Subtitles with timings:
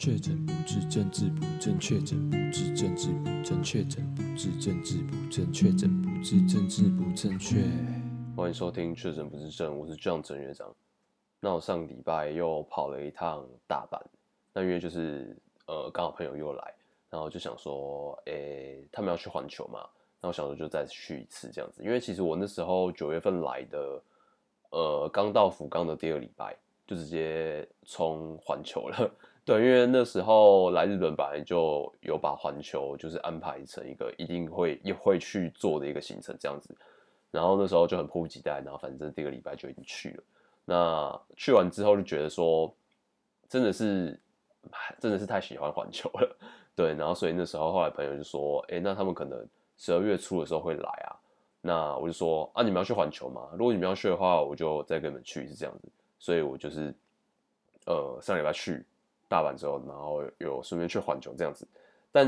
[0.00, 7.60] 确诊不治，政治不正确；确诊不治，政治不正确；确诊不治，政治不正确；确诊不治，政治不正确。
[8.34, 10.74] 欢迎收听《确诊不治症》，我是 John 郑学长。
[11.38, 14.00] 那我上礼拜又跑了一趟大阪，
[14.54, 15.36] 那因为就是
[15.66, 16.74] 呃刚好朋友又来，
[17.10, 19.86] 然后就想说，诶，他们要去环球嘛，
[20.22, 21.84] 那我想说就再去一次这样子。
[21.84, 24.02] 因为其实我那时候九月份来的，
[24.70, 26.56] 呃，刚到福冈的第二礼拜
[26.86, 29.10] 就直接冲环球了。
[29.50, 36.72] 对，因为那时候来日本本来就有把环球就是安排成一个一定会也会去做的一个行程这样子，
[37.32, 40.22] 然后那时候就很迫不及待，然后反正第一个礼拜就已经去了。
[40.64, 42.72] 那去完之后就觉得说，
[43.48, 44.16] 真的是
[45.00, 46.36] 真的是太喜欢环球了，
[46.76, 49.44] 对，然后所以那时候后来朋友就说，哎，那他们可能
[49.76, 51.10] 十二月初的时候会来啊，
[51.60, 53.48] 那我就说啊，你们要去环球吗？
[53.58, 55.88] 如果你们要去的话，我就再跟你们去是这样子，
[56.20, 56.94] 所以我就是
[57.86, 58.86] 呃上礼拜去。
[59.30, 61.64] 大阪之后，然后有顺便去环球这样子，
[62.10, 62.26] 但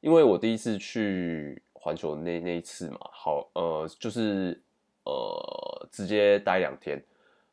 [0.00, 4.60] 因为我第一次去环球那那一次嘛，好呃就是
[5.04, 7.00] 呃直接待两天，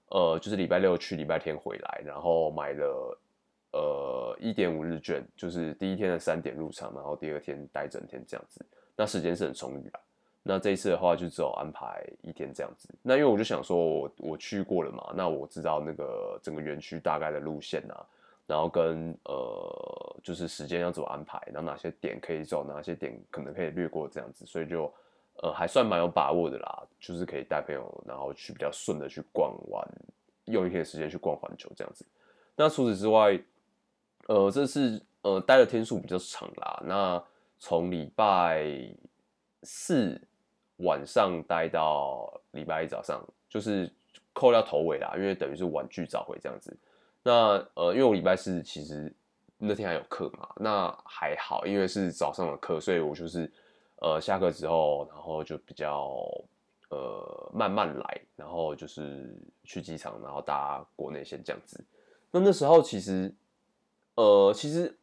[0.10, 3.20] 呃就是礼拜六去，礼拜天回来，然后买了
[3.74, 10.00] 呃一点五日券，就是第一天的三点入场，然后第二天待整天这样子，那时间是很充裕啊。
[10.42, 18.04] 那这一次的话就只有安排一天这样子，那因为我就想说我我去过了嘛，那我知道那个整个园区大概的路线啊。
[18.48, 24.92] 然后跟呃，就是时间要怎么安排，然后哪些点可以走，哪些点可能可以略过这样子，所以就
[25.44, 29.86] 呃还算蛮有把握的啦，就是可以带朋友，然后去比较顺的去逛完，
[30.46, 32.06] 用一天时间去逛环球这样子。
[32.56, 33.38] 那除此之外，
[34.28, 37.24] 呃，这次呃待的天数比较长啦，那
[37.60, 38.66] 从礼拜
[39.64, 40.20] 四
[40.78, 43.92] 晚上待到礼拜一早上，就是
[44.32, 46.74] 扣掉头尾啦，因为等于是晚去早回这样子。
[47.24, 49.14] 那呃，因为我礼拜四其实
[49.58, 53.52] 那天还有课嘛，那还好，因为是早上的课，所以我就是
[53.98, 56.18] 呃下课之后，然后就比较
[56.90, 59.36] 呃慢慢来，然后就是
[59.66, 61.84] 去机场，然后搭国内线这样子。
[62.32, 63.34] 那那时候其实
[64.16, 64.98] 呃其实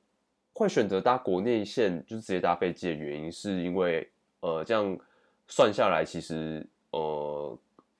[0.55, 4.11] 会选择搭国内线，就是直接搭飞机的原因，是因为
[4.41, 4.99] 呃这样
[5.47, 7.59] 算下来，其实呃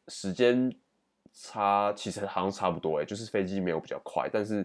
[0.09, 0.75] 时间。
[1.37, 4.65] 差其实好像差不多哎，就是飞机没有比较快，但是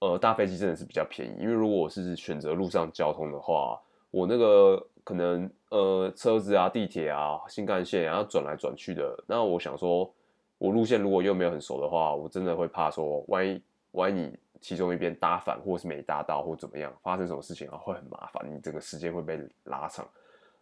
[0.00, 1.36] 呃，搭飞机真的是比较便宜。
[1.40, 10.12] 因为如果我是选择路上交通的话，我那个可能呃车子啊、地铁啊、新干线啊转来转去的，那我想说，
[10.58, 13.62] 我路线如果又没有很熟的话，我真的会怕说，万一
[13.92, 20.04] 万一你其中一边搭反，或是没搭到，或怎么样，发生什么事情啊，会很麻烦，你整个时间会被拉长。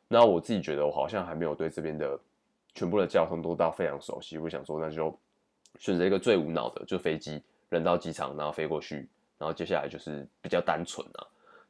[0.09, 2.21] 那我自己觉得，我好像还没有对这边的。
[2.75, 5.15] 全部的交通都到非常熟悉，我想说那就
[5.79, 11.27] 选择一个最无脑的，就飞机，人到机场，然后飞过去，然后接下来就是比较单纯啊。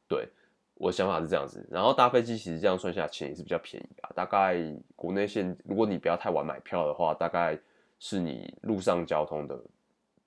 [0.07, 0.27] 对，
[0.75, 4.57] 我想法是这样子，然后搭飞机其实这样算下钱也是比较便宜啊，大概
[4.95, 7.59] 国内线如果你不要太晚买票的话，大概
[7.99, 9.59] 是你路上交通的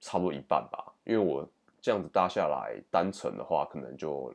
[0.00, 1.48] 差不多一半吧，因为我
[1.80, 4.34] 这样子搭下来单程的话，可能就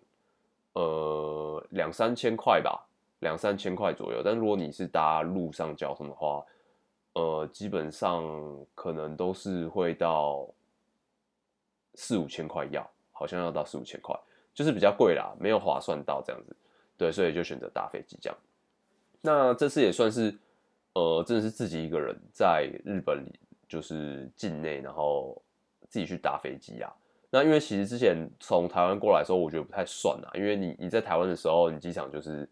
[0.74, 2.88] 呃两三千块吧。
[3.22, 6.44] 两三千块左右，但如果你是搭陆上交通的话，
[7.14, 8.24] 呃，基本上
[8.74, 10.48] 可能都是会到
[11.94, 14.20] 四五千块要，好像要到四五千块，
[14.56, 16.56] 就是比较贵啦，没有划算到这样子，
[16.98, 18.38] 对，所以就选择搭飞机这样。
[19.22, 20.36] 那这次也算是，
[20.94, 23.24] 呃，真的是自己一个人在日本，
[23.68, 25.40] 就是境内，然后
[25.90, 26.92] 自己去搭飞机啊。
[27.30, 32.50] 那因为其实之前从台湾过来的时候，我觉得不太算啊，因为你你在台湾的时候，你机场就是。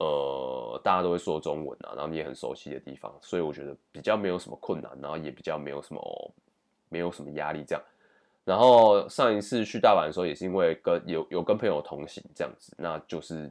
[0.00, 6.34] 呃，大家都会说中文啊，然后你也很熟悉的地方，所以我觉得比较没有什么困难，然后也比较没有什么
[6.88, 7.84] 没有什么压力这样。
[8.42, 13.50] 然后上一次去大阪的时候，也是因为跟有有跟朋友同行这样子，那就是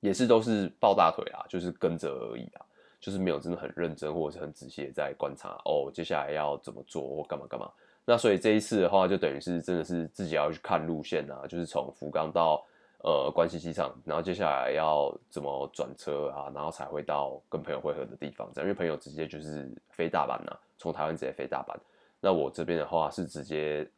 [0.00, 2.60] 也是都是抱大腿啊，就是跟着而已啊，
[3.00, 7.72] 就是没有真的很认真或者是很仔细的在观察哦，接下来要怎么做或干嘛干嘛。
[8.04, 12.62] 那所以这一次的话，就等于是真的是自己要去看路线啊，就是从福冈到。
[13.02, 16.50] 呃，关西机场，然后接下来要怎么转车啊？
[16.52, 18.50] 然后才会到跟朋友会合的地方。
[18.52, 21.76] 这样，因为朋友直接就是飞大阪呐、啊，从台湾直接飞大阪。
[22.20, 23.88] 那我这边的话是直接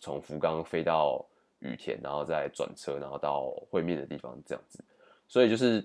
[0.00, 1.24] 从福冈飞到
[1.58, 4.78] 羽田，然后再转车，然后到会面的地方这样子。
[5.26, 5.84] 所以就是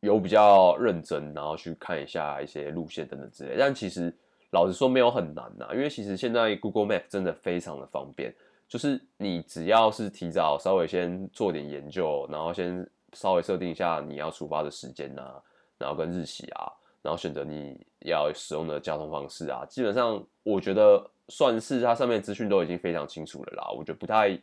[0.00, 3.56] 有比较认真，然后去看一下一些路线等等之类。
[3.56, 4.12] 但其实
[4.50, 8.34] 老实说没有很难呐、因为其实现在 Google Map 真的非常的方便。
[8.68, 15.40] 就是你只要是提早稍微先做点研究，然后先稍微设定一下你要出发的时间啊，
[15.78, 16.72] 然后跟日期啊，
[17.02, 23.70] 然后选择你要使用的交通方式啊，基本上我觉得算是它上面资讯都已经非常清楚了啦。
[23.70, 24.38] 我觉得不太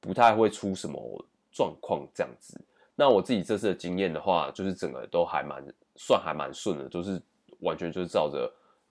[0.00, 2.60] 不太会出什么状况这样子。
[2.94, 5.64] 那我自己这次的经验的话，就是整个都还蛮
[5.96, 7.20] 算还蛮顺的，都是
[7.60, 8.48] 完全就是照着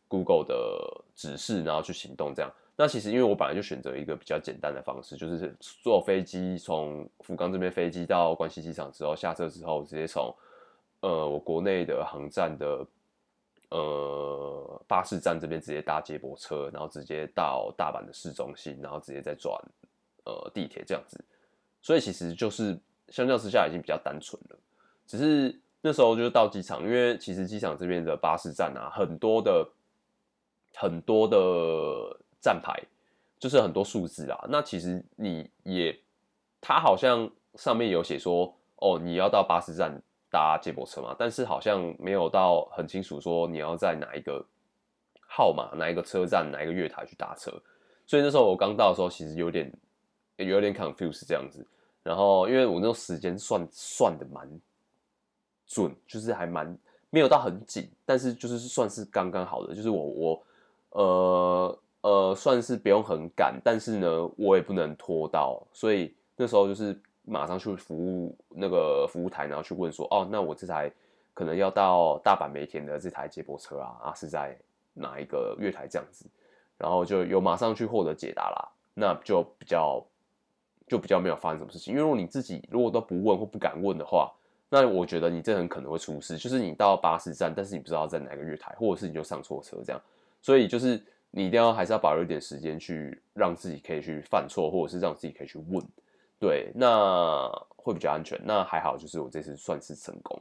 [0.10, 2.52] Google 的指示，然后去行动这样。
[2.76, 10.36] 那其实因为我本来就选择一个比较简单的方式，就是坐飞机从福冈这边飞机到关西机场之后，下车之后直接从
[11.02, 12.84] 呃我国内的航站的
[13.70, 19.56] 呃巴士站这边直接搭接驳车，然后直接到大阪的市中心，然后直接再转
[20.26, 21.24] 呃地铁这样子。
[21.80, 22.76] 所以其实就是
[23.10, 24.58] 相较之下已经比较单纯了。
[25.06, 29.70] 只是那时候就是到机场，因为其实机场这边的巴士站啊，很多的
[30.74, 32.20] 很多的。
[32.44, 32.78] 站牌
[33.40, 35.98] 就是很多数字啊，那其实你也，
[36.60, 39.98] 他好像上面有写说，哦，你要到巴士站
[40.30, 44.46] 搭接驳车嘛，但是好像没有到很清楚说你要在哪一个
[45.26, 47.50] 号码、哪一个车站、哪一个月台去搭车，
[48.06, 49.72] 所以那时候我刚到的时候，其实有点
[50.36, 51.66] 有点 confuse 这样子。
[52.04, 54.46] 然后因为我那种时间算算的蛮
[55.66, 56.78] 准，就是还蛮
[57.10, 60.44] 没有到很紧，但是就是算是刚刚好的，就是我我
[60.92, 61.80] 呃。
[62.04, 70.92] 呃，算是不用很赶，但是呢，我也不能拖到，所以那时候就是马上去服务那个服务台，然后去问说，哦，那我这台
[71.34, 74.54] 可能要到大阪梅田的这台接驳车啊，啊是在
[74.94, 76.26] 哪一个月台这样子，
[76.78, 80.06] 然后就有马上去获得解答啦，那就比较
[80.86, 84.30] 就比较没有发生什么事情，因为如果你自己如果都不问或不敢问的话，
[84.68, 90.02] 那我觉得你这很可能会出事，就是你到巴士站，但是你不知道在哪个月台，或者是你就上错车这样，
[90.42, 91.02] 所以就是。
[91.36, 95.84] 你一定要还是要保留一点时间去让自己可以去犯错，或者是让自己可以去问，
[96.40, 98.40] 对，那会比较安全。
[98.44, 100.40] 那还好，就是我这次算是成功。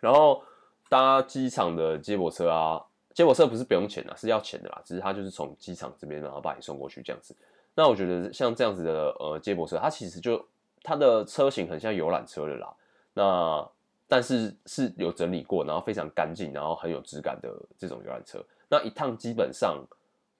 [0.00, 0.42] 然后
[0.88, 2.84] 搭机场的接驳车啊，
[3.14, 4.82] 接驳车不是不用钱啊，是要钱的啦。
[4.84, 7.32] 只是它就是从机场这边然后把你送过去这样子。
[7.76, 10.44] 那我觉得像这样子的呃接驳车，它其实就
[10.82, 12.74] 它的车型很像游览车的啦。
[13.14, 13.70] 那
[14.08, 17.48] 但是是有整理过，然后非常干净，然后很有质感的
[17.78, 18.44] 这种游览车。
[18.68, 19.86] 那一趟基本上。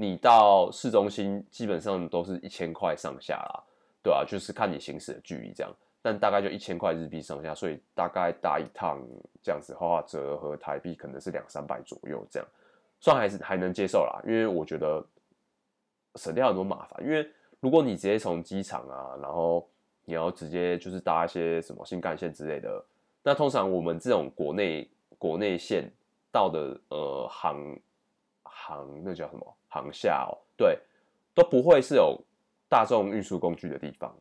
[0.00, 3.62] 你到市中心基本上都是一千块上下啦，
[4.02, 5.70] 对啊，就是看你行驶的距离这样，
[6.00, 8.99] 但大概就一千块日币上下，所以大概搭一趟
[9.43, 12.49] 这样子的话，折合台币可能是两三百左右这样，
[12.99, 15.05] 算还是还能接受啦，因为我觉得
[16.14, 17.31] 省掉很多麻烦，因为
[17.61, 19.69] 如果你直接从机场啊，然后
[20.06, 22.82] 你要直接就是搭一些什么新干线之类的，
[23.23, 24.88] 那通常我们这种国内
[25.19, 25.93] 国内线
[26.32, 27.79] 到的呃航
[28.44, 29.56] 航那叫什么？
[29.70, 30.78] 航下哦，对，
[31.34, 32.20] 都不会是有
[32.69, 34.14] 大众运输工具的地方。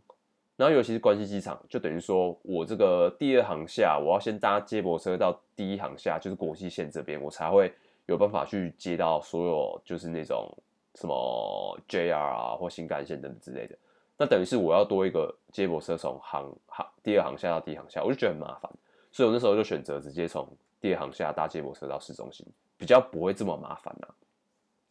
[0.55, 7.73] 然后尤其是关西机场，就等于说我这个第二航下，我要先搭接驳车到第一航下，就是国际线这边，我才会
[8.07, 10.51] 有办法去接到所有就是那种
[10.95, 13.77] 什么 JR 啊或新干线等等之类的。
[14.17, 18.69] 那等于是我要多一个接驳车从航航第二航下到第一航下，我就觉得很麻烦，
[19.13, 20.45] 所以我那时候就选择直接从
[20.81, 22.45] 第二航下搭接驳车到市中心，
[22.77, 24.11] 比较不会这么麻烦啊。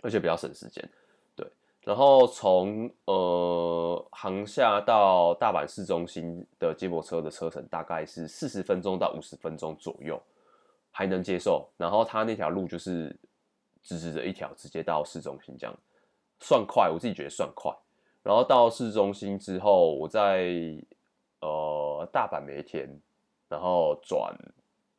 [0.03, 0.89] 而且比较省时间，
[1.35, 1.47] 对。
[1.83, 10.21] 然后从呃航厦到大阪市中心的接驳车的车程大概是四十分钟到五十分钟左右，
[10.91, 11.69] 还能接受。
[11.77, 13.17] 然后它那条路就是
[13.83, 15.75] 直直的一条，直接到市中心，这样
[16.41, 17.75] 算快，我自己觉得算快。
[18.23, 20.53] 然后到市中心之后，我在
[21.41, 22.89] 呃大阪梅田，
[23.49, 24.37] 然后转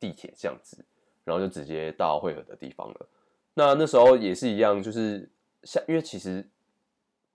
[0.00, 0.84] 地铁这样子，
[1.22, 3.06] 然后就直接到会合的地方了。
[3.54, 5.28] 那那时候也是一样，就是
[5.64, 6.48] 像因为其实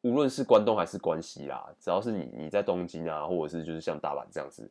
[0.02, 4.70] 无论是关东还是关西啦，只要是你你在东京啊，或者是就是像大阪这样子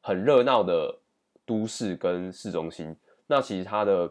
[0.00, 0.96] 很热闹的
[1.44, 4.10] 都市跟市中心，那其实它的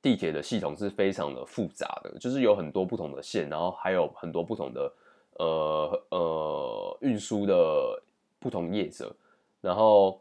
[0.00, 4.92] 地铁的系统是非常的复杂的，就是有很多不同的线，然后还有很多不同的
[5.38, 8.02] 呃呃运输的
[8.38, 9.14] 不同业者，
[9.60, 10.20] 然后。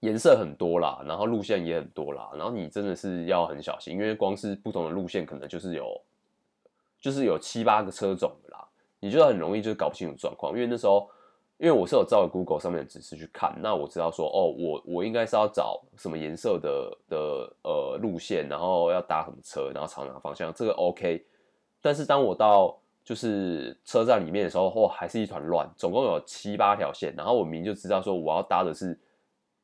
[0.00, 6.00] 颜色很多啦，然后路线也很多啦，然后你真的是要很小心，因为光是不同的路线，可能就是有，
[6.98, 8.66] 就是有七八个车种啦，
[8.98, 10.54] 你就很容易就搞不清楚状况。
[10.54, 11.06] 因为那时候，
[11.58, 21.22] 因为我是有照 Google 上面的指示去看，那我知道说，哦，我我应该是要找什么颜色的的呃路线，然后要搭什么车，然后朝哪个方向，这个 OK。
[21.82, 28.98] 但是当我到就是车站里面的时候，哦，还是一团乱，总共有七八条线，然后我明就知道说我要搭的是。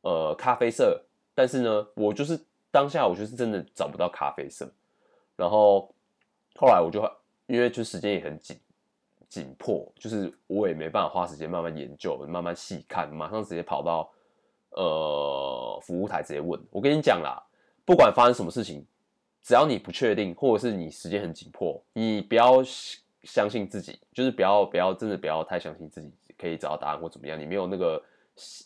[0.06, 1.02] 呃，咖啡色，
[1.34, 2.38] 但是呢，我就是
[2.70, 4.72] 当下我就是真的找不到咖啡色，
[5.34, 5.92] 然后
[6.54, 7.02] 后来我就
[7.48, 8.56] 因为就时间也很紧
[9.28, 14.08] 紧迫，就是我也没办法花时间慢慢研究，慢慢细看，马上直接跑到
[14.70, 16.60] 呃服务台直接问。
[16.70, 17.42] 我跟你讲啦，
[17.84, 18.86] 不管发生什么事情，
[19.42, 22.62] 只要你不确定，或者是你时间很紧迫，你不要
[23.24, 28.00] 相信自己，就是不要不要真的不要太相信自己可以找到答案或怎么样，你没有那个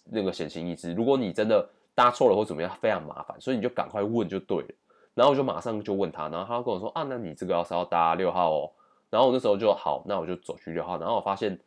[0.05, 0.93] 那个闲情逸致。
[0.93, 4.69] 如果你真的搭错了或怎么样，非常麻烦，所以你就赶快问就对了。
[5.15, 8.71] 然后我就马上就问他，然后他跟我说啊，那你这个要是要搭六号哦。
[9.11, 11.59] 然后我那时候就好，那我就走去六号，然后我发现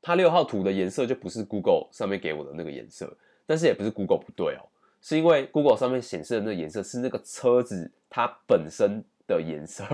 [0.00, 3.14] 他六号图的颜色就不是 Google 上面给我的那个颜色，
[3.46, 4.64] 但是也不是 Google 不对哦，
[5.02, 9.84] 是因为 Google 上面显示的那个颜色是那个车子它本身的颜色，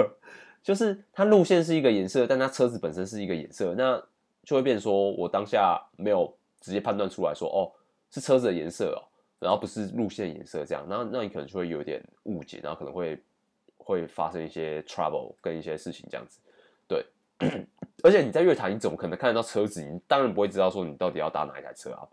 [0.63, 4.01] 就是它路线是一个颜色，但它车子本身是一个颜色，那
[4.45, 7.73] 就会变说我当下没有直接判断出来说哦
[8.11, 9.01] 是车子的颜色哦，
[9.39, 13.23] 然后不是路线颜色这样，那那你可能就会有点误解，然后可能会。
[13.81, 16.39] 会发生一些 trouble 跟一些事情这样子，
[16.87, 17.03] 对，
[18.05, 19.83] 而且你在月台，你怎么可能看得到车子？
[19.83, 22.07] 你当然不会知道说你到底要搭哪一台车啊，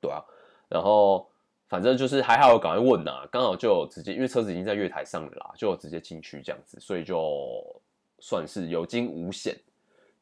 [0.00, 0.24] 对啊。
[0.66, 1.30] 然后
[1.68, 7.62] 反正就是还好，我赶快问呐，刚好就直接，因为车子已经在月台上了啦，就直接进去这样子，所以就
[8.18, 9.54] 算是有惊无险。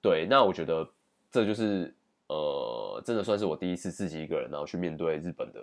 [0.01, 0.85] 对，那我觉得
[1.31, 1.95] 这就是
[2.33, 5.61] 呃，真的算是我第一次自己一个人然后去面对日本的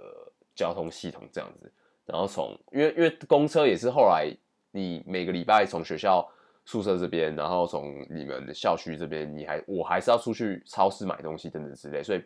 [0.55, 1.71] 交通系统这样子。
[2.05, 4.31] 然后从因为因为公车也是后来。
[4.71, 6.23] 你每个礼拜从学校
[6.63, 12.23] 宿舍这边，然后从你们的校区这边，你还我还是要出去超市买东西等等之类，所以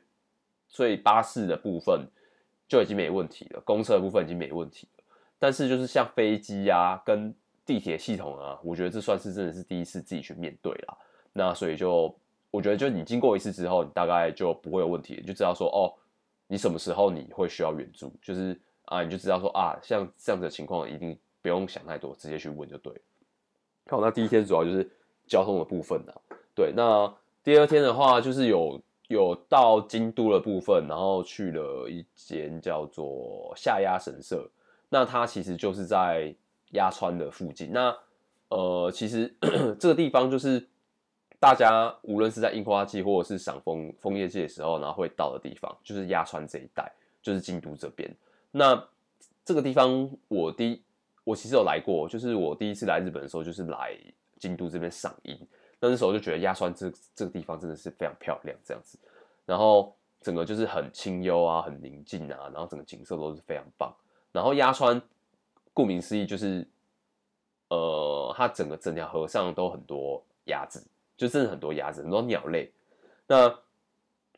[0.67, 2.05] 所以巴士的部分
[2.67, 5.03] 就已经没问题了，公车的部分已经没问题了。
[5.39, 7.33] 但是就是像飞机啊跟
[7.65, 10.97] 地铁系统啊，我觉得这算是真的是第一次自己去面对啦。
[11.31, 12.13] 那所以就
[12.53, 15.91] 我觉得就你经过一次之后，你大概就不会有问题，你就知道说哦，
[16.47, 21.17] 你什么时候你会需要援助，就是啊你就知道说啊像这样子的情况一定。
[21.43, 22.99] 不用想太多，直接去问就对了。
[23.89, 24.89] 好，那第一天主要就是
[25.27, 26.15] 交通的部分啊。
[26.55, 34.49] 对，那第二天的话就是有有到京都的部分，然后去了一间叫做下鸭神社。
[34.87, 36.33] 那它其实就是在
[36.71, 37.73] 鸭川的附近。
[37.73, 37.93] 那
[38.47, 39.35] 呃，其实
[39.77, 40.65] 这个地方就是
[41.43, 46.89] 大家无论是在樱花季或者是赏枫枫叶季的时候，然后会到的地方，就是鸭川这一带，
[47.21, 48.09] 就是京都这边。
[48.51, 48.81] 那
[49.43, 50.81] 这个地方我第。
[51.25, 53.97] 我其实有来过，就是我第一次来日本的时候，就是来
[54.37, 55.39] 京都这边赏樱。
[55.79, 58.99] 那时候就觉得鸭川这这个地方真的是非常漂亮，这样子。
[59.45, 63.95] 然后整个就是很清幽啊，很宁静啊，然后整个景色都是非常棒。
[64.33, 65.01] 然后鸭川
[65.73, 66.67] 顾名思义就是，
[67.69, 70.85] 呃，它整个整条河上都很多鸭子，
[71.23, 72.71] 就真的很多鸭子，很多鸟类。
[73.27, 73.59] 那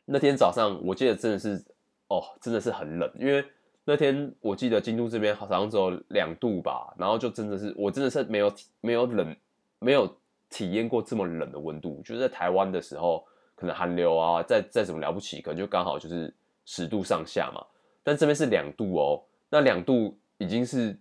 [0.04, 1.62] 那天早上我记得真的是，
[2.08, 3.44] 哦，真的是很冷，因为。
[3.88, 9.36] 那天我记得京都这边好像只有两度吧，然后就真的是我真的是没有没有冷
[9.78, 10.12] 没有
[10.50, 13.24] 体验过这么冷的温度，就是在台湾的时候
[13.54, 17.64] 可能寒流啊再再怎么了不起，可能就刚好就是十度上下嘛，
[18.02, 20.98] 但这边是两度哦，那两度已经是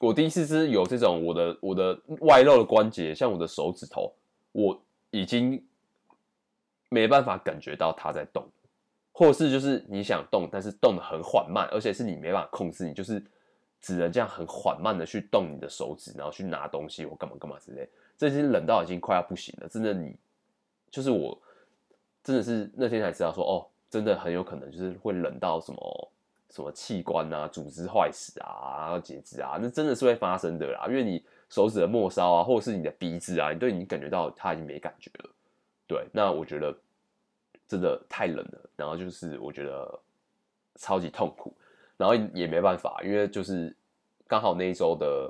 [0.00, 4.12] 我第一次是有这种我的我的外露的关节，像我的手指头，
[4.50, 5.64] 我已经
[6.88, 8.46] 没办法感觉到它在动。
[9.18, 13.24] 或是就是你想动，但是动的很缓慢，而且是你没办法控制，你就是
[13.80, 17.88] 只能这样很缓慢的去动你的手指，然后去拿东西或干嘛干嘛之类。
[18.18, 20.14] 这些冷到已经快要不行了，真的你
[20.90, 21.40] 就是我，
[22.22, 26.12] 真的是那天才知道说哦，真的很有可能就是会冷到什么
[26.50, 30.84] 什么器官啊、组织坏死啊、截肢啊，那真的是会发生的啦。
[30.88, 35.30] 因为你手指的末梢啊，或者是你的鼻子啊，你对你感觉到它已经没感觉了。
[35.86, 36.76] 对，那我觉得。
[37.68, 40.00] 真的太冷了，然后就是我觉得
[40.76, 41.52] 超级痛苦，
[41.96, 43.74] 然后也没办法，因为就是
[44.28, 45.28] 刚好那一周的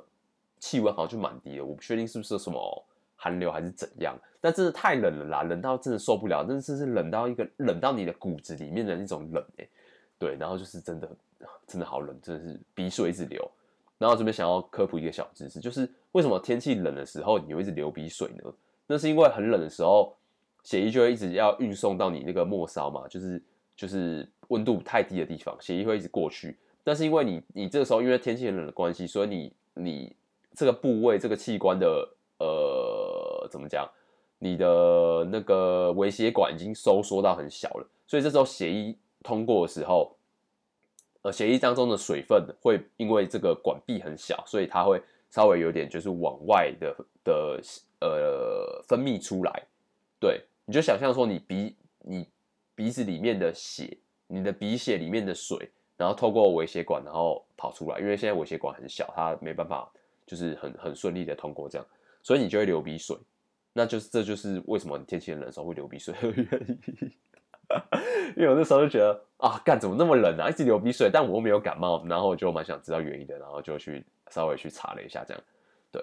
[0.60, 2.84] 气温好像就蛮低的，我不确定是不是什么
[3.16, 9.66] 寒流还是怎样，但真的太冷了啦，冷到真的受不了，真的是冷到一个冷到你的骨子里面的那种冷哎，
[10.18, 11.08] 对，然后就是真的
[11.66, 13.50] 真的好冷，真的是鼻水一直流，
[13.98, 18.52] 然后这边想要科普一个小知识，就是为什么天气冷的时候你会一直流鼻水呢？
[18.86, 20.14] 那是因为很冷的时候。
[20.64, 23.40] 血液就会一直要运送到你那个末梢嘛，就是
[23.76, 26.58] 就是温度太低的地方，血液会一直过去。
[26.82, 30.16] 但是因为你你这个时候因为天气很冷的关系，所以你你
[30.56, 31.86] 这个部位这个器官的
[32.40, 33.88] 呃怎么讲，
[34.40, 40.16] 你的那个微血管已经收缩到很小了，所以这时候血液通过的时候，
[41.26, 47.60] 呃血液当中的水分会因为这个管壁很小，所以它会稍微有点就是往外的的
[48.00, 49.62] 呃分泌出来，
[50.20, 50.44] 对。
[50.64, 52.28] 你就想象说，你鼻你
[52.76, 57.98] 鼻子里面的血，你的鼻血里面的水，然后透过微血管，然后跑出来。
[57.98, 59.90] 因为现在微血管很小，它没办法
[60.26, 61.86] 就是很很顺利的通过这样，
[62.22, 63.16] 所以你就会流鼻水。
[63.72, 67.12] 那就是这就是为什么天气冷的时候会流鼻水的原因。
[68.36, 75.42] 因为我那时候就觉得啊，干怎么那么冷啊，一直流鼻水，但我又没有感冒，然后我就蛮想知道原因的，然后就去稍微去查了一下这样。
[75.92, 76.02] 对，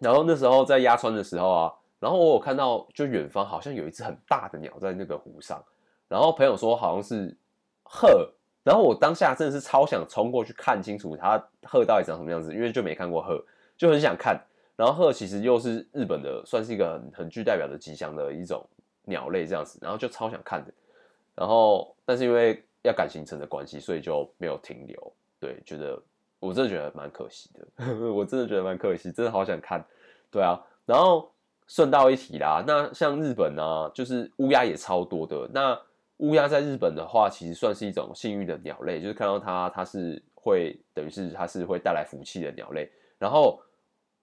[0.00, 1.72] 然后那时候在鸭川的时候啊。
[2.00, 5.60] 然后我有看到，就远方好像有一只很大的鸟在那个湖上，
[6.06, 7.36] 然后朋友说好像是
[7.82, 8.30] 鹤，
[8.62, 13.44] 然后我当下真的是超想冲过去看清楚它鹤到底长什么样子，因为就没看过鹤，
[13.76, 14.40] 就很想看。
[14.76, 18.64] 然后鹤其实又是日本的，算是一个很很具代表的吉祥的一种
[19.02, 20.72] 鸟类这样子，然后就超想看的。
[21.38, 25.12] 然后但是因为要赶行程的关系，所以就没有停留。
[25.38, 26.02] 对，觉得
[26.40, 29.84] 我真的觉得蛮可惜的， 我真的觉得蛮可惜，真的好想看。
[30.30, 31.30] 对啊，然后。
[31.70, 35.46] 顺道一提啦，那像日本呢、就是乌鸦也超多的。
[35.52, 35.78] 那
[36.16, 42.90] 乌鸦在日本的话，其实算是一种幸运的鸟类，就是看到它，它是会等于是它是会带来福气的鸟类。
[43.18, 43.60] 然后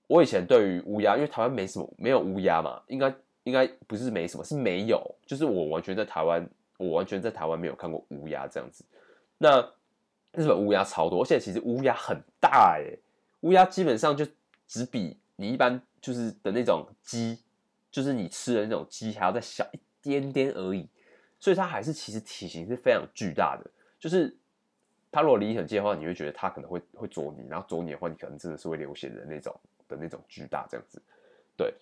[0.07, 8.85] 我以前对于乌鸦，因为台湾没什么，没有乌鸦嘛，应该应该不是没什么，是没有，就是我完全在台湾，我完全在台湾没有看过乌鸦这样子。
[9.37, 9.61] 那
[10.33, 12.97] 日本乌鸦超多，而且其实乌鸦很大哎，
[13.41, 14.25] 乌鸦基本上就
[14.67, 15.81] 只比你一般。
[16.01, 17.39] 就是的那种鸡，
[17.89, 20.87] 就是你吃的那种鸡，还要再小一点点而已，
[21.39, 23.67] 所以它还是其实体型是非常巨大的。
[23.99, 24.37] 就是
[25.11, 31.01] 它如果离你很近的话，你会觉得它可能会会啄你，然后啄你的话，你可能真的是会流血的那种的那种巨大这样子。
[31.57, 31.73] 对，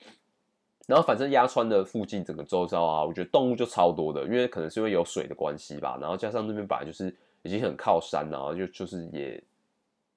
[0.87, 9.41] 然后反正鸭川的附近整个周遭啊，我觉得动物就超多的，因为可能是因为有水的关系吧，然后加上那边本来就是已经很靠山，然后就就是也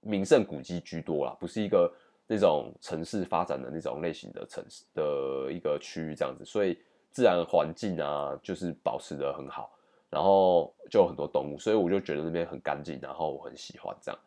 [0.01, 1.93] 名胜古迹居多啦，不是一个。
[2.29, 6.77] 那种城市发展的那种类型的城市的一个区域这样子，所以
[7.13, 9.71] 自然环境啊，就是保持得很好，
[10.11, 14.21] 然后就有很多动物，所以我就觉得那边很干净，然后我很喜欢这样。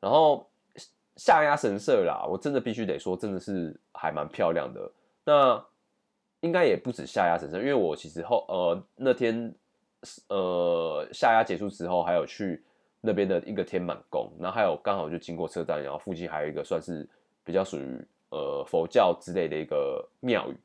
[0.00, 0.46] 然后
[1.16, 4.92] 下鸭神社啦，我真的必须得说，真的是还蛮漂亮的。
[5.24, 5.64] 那
[6.46, 9.54] 应该也不止下鸭神社，因为我其实后呃那天
[10.28, 12.64] 呃下鸭结束之后，还有去
[13.02, 17.06] 那边的一个天满宫，然后还有刚好就经过车站，然后附近还有一个算是。
[17.46, 20.56] 比较属于呃佛教之类的一个庙宇，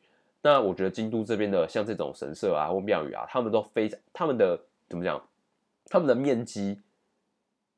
[0.41, 4.59] 那我觉得京都这边的像这种神社啊或庙宇啊，他们都非常他们的
[4.89, 5.21] 怎么讲？
[5.91, 6.81] 他们的面积，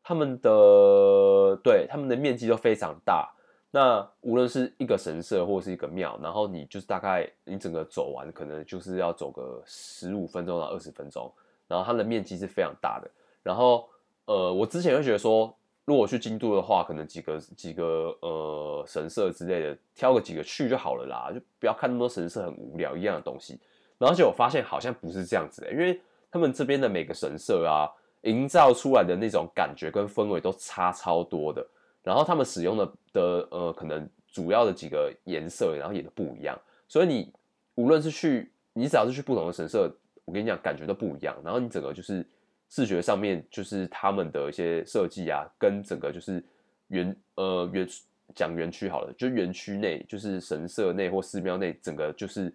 [0.01, 3.29] 他们的对他们的面积都非常大。
[3.75, 11.31] 那无论是一个神社或是一个庙，然后你就是大概你整个走完，可能就是要走个十五分钟到二十分钟，
[11.67, 13.09] 然后它的面积是非常大的。
[13.41, 13.89] 然后
[14.25, 15.51] 呃，我之前会觉得说。
[15.85, 23.59] 如果去京都的话，可能几个几个呃神社之类的，挑个几个去就好了啦，就不要看那么多神社很无聊一样的东西。
[23.97, 25.99] 然后就我发现好像不是这样子的，因为
[26.31, 31.67] 他们这边的每个神社啊，营造出来的那种感觉跟氛围都差超多的。
[32.03, 36.55] 然后他们使用的的呃可能主要的几个颜色，然后也都不一样。
[36.87, 37.33] 所以你
[37.75, 39.91] 无论是去，你只要是去不同的神社，
[40.25, 41.35] 我跟你讲感觉都不一样。
[41.43, 42.23] 然后你整个就是。
[42.69, 46.43] 视觉上面就是他们的一些设计啊，跟整个就是
[46.87, 47.87] 园呃园
[48.33, 52.51] 讲园区好了，就园区内就是神社内或寺庙内，整个就是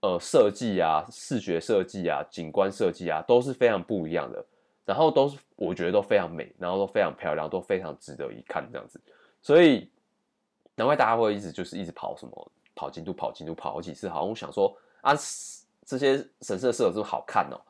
[0.00, 4.46] 呃设计啊、视觉设计啊、景观设计啊，都是非常不一样的。
[4.88, 8.98] 然后都是我觉得都非常美，然后都非常漂亮，都非常值得一看这样子。
[9.42, 9.90] 所以
[10.74, 14.08] 难怪大家会一直就是一直跑什么跑京都、跑京都、跑好几次。
[14.08, 15.12] 好像想说啊，
[15.84, 17.60] 这些神社是有这么好看哦。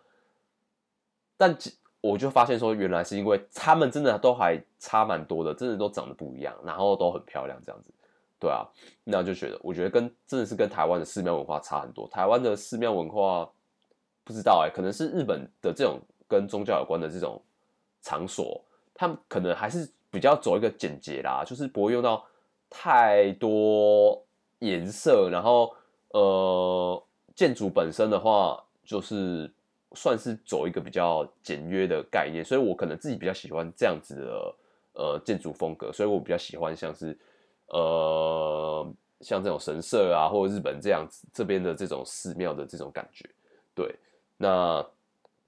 [1.36, 1.58] 但
[2.00, 7.90] 我就发现说，原来是因为他们真的都还差蛮多的，真的都长得不一样，然后都很漂亮这样子，
[8.38, 8.64] 对啊，
[9.02, 12.06] 那就觉得，我觉得跟真的是跟台湾的寺庙文化差很多。
[12.06, 13.50] 台湾的寺庙文化
[14.22, 17.42] 不知道哎、可能是日本的这种跟宗教有关的这种
[18.02, 18.62] 场所，
[18.94, 22.24] 他们可能还是比较走一个简洁啦，就是不会用到
[22.70, 24.22] 太多
[24.58, 25.74] 颜色，然后
[26.10, 27.02] 呃，
[27.34, 29.50] 建筑本身的话就是。
[29.94, 34.54] 算是走一个比较简约的概念，所以我可能自己比较喜欢这样子的
[34.92, 37.18] 呃建筑风格，所以我比较喜欢像是
[37.68, 38.86] 呃
[39.22, 43.26] 像这种神社啊，或者日本这样子这边的这种寺庙的这种感觉。
[43.74, 43.96] 对，
[44.36, 44.86] 那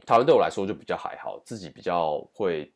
[0.06, 2.72] 台湾对我来说就比较还好，自己比较会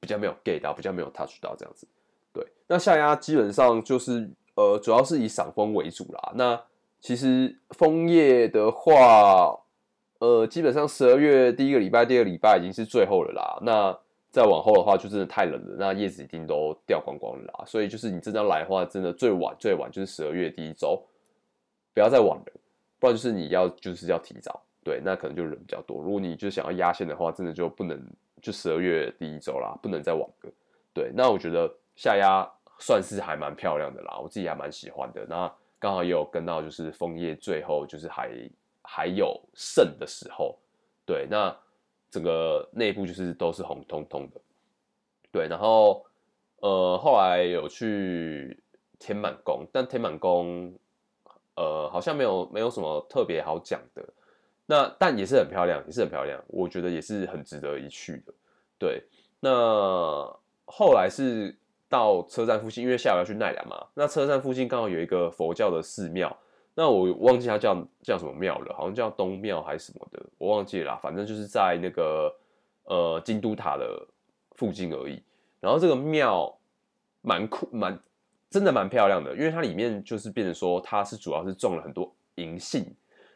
[0.00, 1.86] 比较没有 get 到，比较没有 touch 到这样子。
[2.32, 6.32] 对，那下压基本上就是呃主要是以赏枫为主啦。
[6.34, 6.62] 那
[7.00, 9.60] 其实枫叶的话。
[10.20, 13.58] 呃，基本上十二月第一个礼拜、第二个礼拜已经是最后了啦。
[13.60, 13.94] 那
[14.30, 17.64] 再往后的话，就真的太冷了，那叶子一定都掉光光了啦。
[17.66, 21.04] 所以就是你真的要来的话，真的最晚最晚就是十二月第一周，
[21.92, 22.52] 不要再晚了，
[22.98, 24.62] 不然就是你要就是要提早。
[24.84, 26.02] 对，那可能就人比较多。
[26.02, 28.00] 如果你就想要压线的话，真的就不能
[28.42, 30.52] 就十二月第一周啦，不能再晚了。
[30.92, 35.26] 对，那我觉得下压算是还蛮漂亮的啦，我自己还蛮喜欢的。
[35.26, 38.30] 那刚好也有跟到，就是枫叶最后就是还。
[38.86, 40.58] 还有盛的时候，
[41.06, 41.56] 对，那
[42.10, 44.38] 整个内部就是都是红彤彤的，
[45.32, 46.04] 对，然后
[46.60, 48.62] 呃后来有去
[48.98, 50.70] 天满宫，但天满宫
[51.56, 54.06] 呃，好像没有没有什么特别好讲的。
[54.66, 58.32] 那但也是很漂亮，也是很漂亮，我觉得也是很值得一去的。
[58.78, 59.02] 对，
[59.40, 59.50] 那
[60.64, 61.54] 后来是
[61.88, 63.86] 到车站附近，因为下午要去奈良嘛。
[63.94, 66.34] 那车站附近刚好有一个佛教的寺庙，
[66.74, 70.98] 那我忘记它叫叫什么庙了，好像叫东庙还是什么的，我忘记了啦。
[71.02, 72.34] 反正就是在那个
[72.84, 74.06] 呃京都塔的
[74.52, 75.22] 附近而已。
[75.60, 76.58] 然后这个庙
[77.20, 77.98] 蛮酷，蛮
[78.48, 82.84] 真的蛮漂亮的，因为它里面就是变成说它是主要是种了很多银杏。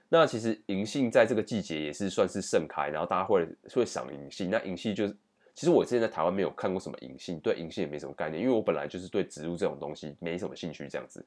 [0.08, 4.50] 那其实银杏在这个季节也是算是盛开，然后大家会会赏银杏。
[4.50, 5.16] 那银杏就是。
[5.54, 11.20] 其实我之前在台湾没有看过什么银杏，对银杏也没什么概念，因为我本来就是对植物这种东西没什么兴趣，这样子。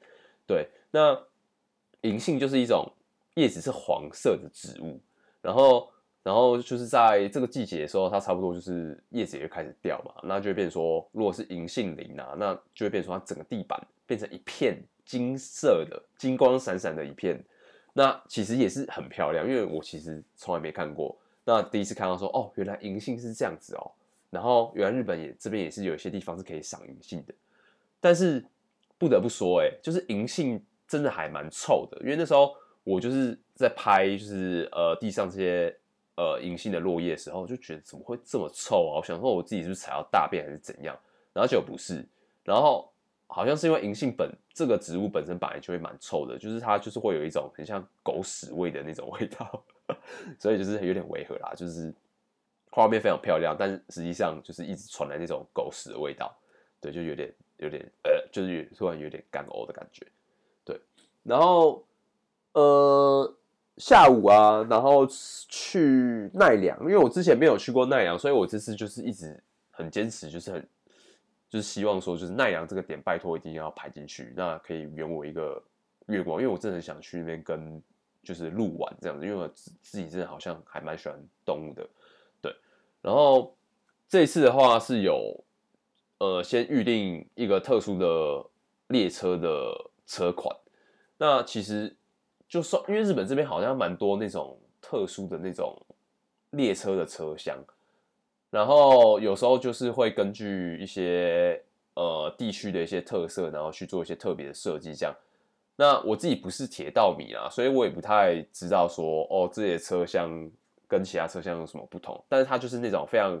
[0.46, 1.14] 对，那
[2.00, 2.90] 银杏就是一种
[3.34, 4.98] 叶子是黄色的植物，
[5.42, 5.86] 然后，
[6.22, 17.38] 然后就是在这个季节的时候，它差不多就是叶子也会开始掉嘛，那就会变成说，如果是银杏林啊，那就会变成说它整个地板变成一片金色的、金光闪闪的一片，
[17.92, 23.90] 那其实也是很漂亮，因为我其实从来没看过，那第一次看到说，哦，原来银杏是这样子哦。
[24.30, 27.34] 然后，原来日本也这边也是有一些地方是可以赏银杏的，
[28.00, 28.42] 但是
[28.96, 35.76] 不得不说，哎，就是银杏真的还蛮臭的，因为那时候我就是在拍，就是呃地上这些
[36.16, 38.96] 呃银杏的落叶的时候，就觉得怎么会这么臭啊？
[38.96, 40.98] 我想说我自己是不是踩到大便还是怎样？
[41.34, 42.06] 然后结果不是，
[42.44, 42.91] 然后
[43.32, 49.64] 好像是因为银杏本这个植物本身本来就会蛮臭的，就是它就是会有一种很像狗屎味的那种味道，
[50.38, 51.92] 所以就是有点违和啦，就是。
[52.74, 56.34] 画面非常漂亮，但是实际上就是一直传来那种狗屎的味道，
[56.80, 60.06] 对，就有点有点呃，就是突然有点干呕的感觉，
[60.64, 60.80] 对。
[61.22, 61.84] 然后
[62.54, 63.30] 呃
[63.76, 69.38] 下午啊，然后去奈良，因为我之前没有去过奈良，所以我这次就是一直
[69.70, 70.66] 很坚持，就是很
[71.52, 75.62] 就是希望说，就是奈良这个点拜托一定要排进去，那可以圆我一个
[76.06, 77.82] 月光，因为我真的很想去那边跟
[78.22, 81.86] 就是鹿玩这样子，因为我自己真的好像还蛮喜欢动物的。
[82.40, 82.56] 对
[83.02, 83.54] 然后
[84.08, 85.44] 这次的话是有，
[86.16, 88.46] 呃，先预定一个特殊的
[88.86, 90.56] 列车的车款。
[91.18, 91.94] 那其实
[92.48, 95.76] 就算因为日本这边好像蛮多那种特殊的那种
[96.52, 97.62] 列车的车厢，
[98.52, 101.60] 然后有时候就是会根据一些
[101.94, 104.94] 呃地区的一些特色，然后去做一些特别的设计。
[104.94, 105.12] 这样，
[105.74, 110.48] 那我自己不是铁道迷啊，所以我也不太知道说哦这些车厢。
[110.88, 112.22] 跟其他车厢有什么不同？
[112.28, 113.40] 但是它就是那种非常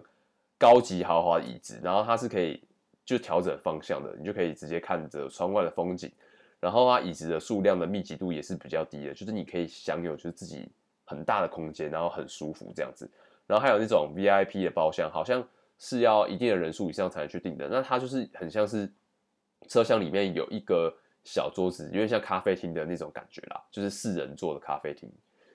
[0.56, 2.58] 高级豪华椅子，然后它是可以
[3.04, 6.10] 就调整方向的，你就可以直接看着窗外的风景。
[6.60, 10.66] 然后它椅子的数量的密集度也是比较低的，就是你可以享有就是自己
[11.04, 13.06] 很大的空间，然后很舒服这样子。
[13.52, 15.46] 然后还有那种 VIP 的包厢，好像
[15.78, 17.68] 是要一定的人数以上才能去订的。
[17.68, 18.90] 那它就是很像是
[19.68, 20.90] 车厢里面有一个
[21.22, 25.06] 小桌子，有点像咖啡厅的那种感觉啦，就是四人座的咖啡厅，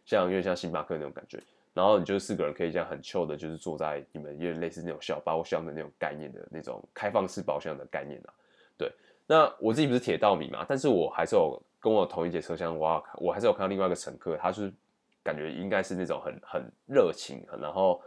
[0.05, 1.41] 像有点像星巴克那种感觉。
[1.73, 8.29] 然后你就四个人可以这样很 chill 的，就是坐在你们有点类似那种小包厢的那种概念的那种开放式包厢的概念啊。
[8.77, 8.91] 对，
[9.25, 14.71] 那我自己不是铁道迷嘛，但是我还是有跟我同一节车厢，我我还是有看到另外一个乘客，他是
[15.27, 18.01] 感觉应该是那种很很热情，然后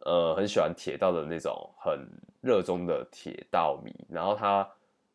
[0.00, 2.08] 呃很喜欢铁道的那种很
[2.40, 3.94] 热衷的铁道迷。
[4.08, 4.66] 然后他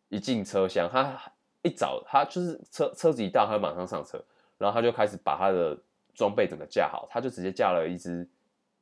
[0.10, 1.20] 一进车厢，他
[1.64, 4.24] 一早他就是车车子一到，他就马上上车，
[4.58, 5.76] 然后他就开始把他的。
[6.16, 8.28] 装备整个架好，他就直接架了一支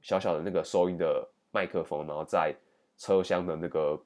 [0.02, 2.56] 小小的那个收音的麦克风，然后在
[2.98, 4.02] 车厢的那个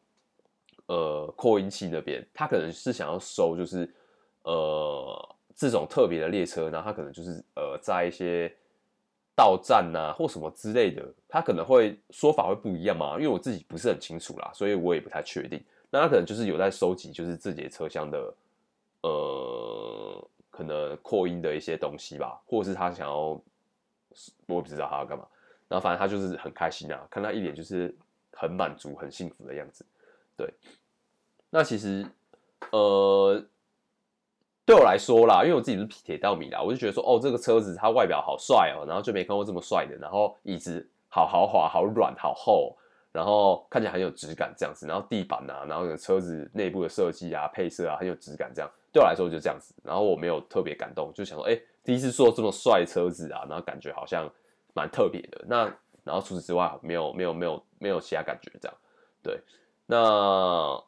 [0.87, 3.89] 呃扩音器那边，他可能是想要收就是
[4.43, 8.51] 呃这种特别的列车，然后他可能就是呃在一些
[9.35, 15.63] 到站啊或什么之类的，他可能会说法会不一样嘛，因为我自己不是很清楚啦，所以我也不太确定。
[15.89, 18.33] 那他可能就是有在收集就是自己的车厢的
[19.01, 20.27] 呃。
[20.53, 23.41] 可能扩音的一些东西吧，或者是他想要，
[24.45, 25.25] 我不知道他要干嘛。
[25.69, 27.91] 然后反正他就是很开心啊，看他一脸就是
[28.33, 29.85] 很满足、很幸福的样子。
[30.35, 30.53] 对，
[31.49, 32.05] 那其实
[32.71, 33.41] 呃，
[34.71, 42.73] 对我来说啦，因为我自己是铁道迷啦，我就觉得说，哦，这个车子它外表好帅哦，然后就没看过这么帅的，然后椅子好豪华、好软、好厚，
[43.11, 48.71] 然后看起来很有质感这样子，然后地板啊，然后车子内部的设计啊、配色啊，很有质感这样。
[48.93, 54.25] 对我来说就这样子，然后我没有特别感动，就想说，哎，第一次坐这么帅车子啊，然后感觉好像
[54.73, 55.43] 蛮特别的。
[55.49, 55.65] 那
[56.05, 58.77] 然后除此之外，没有没有没有没有其他感觉这样。
[59.21, 59.37] 对，
[59.85, 60.81] 那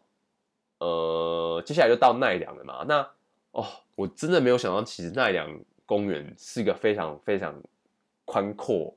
[0.77, 2.85] 呃，接下来就到奈良了嘛。
[2.87, 3.05] 那
[3.53, 5.49] 哦，我真的没有想到，其实奈良
[5.87, 7.59] 公园是一个非常非常
[8.25, 8.93] 宽阔、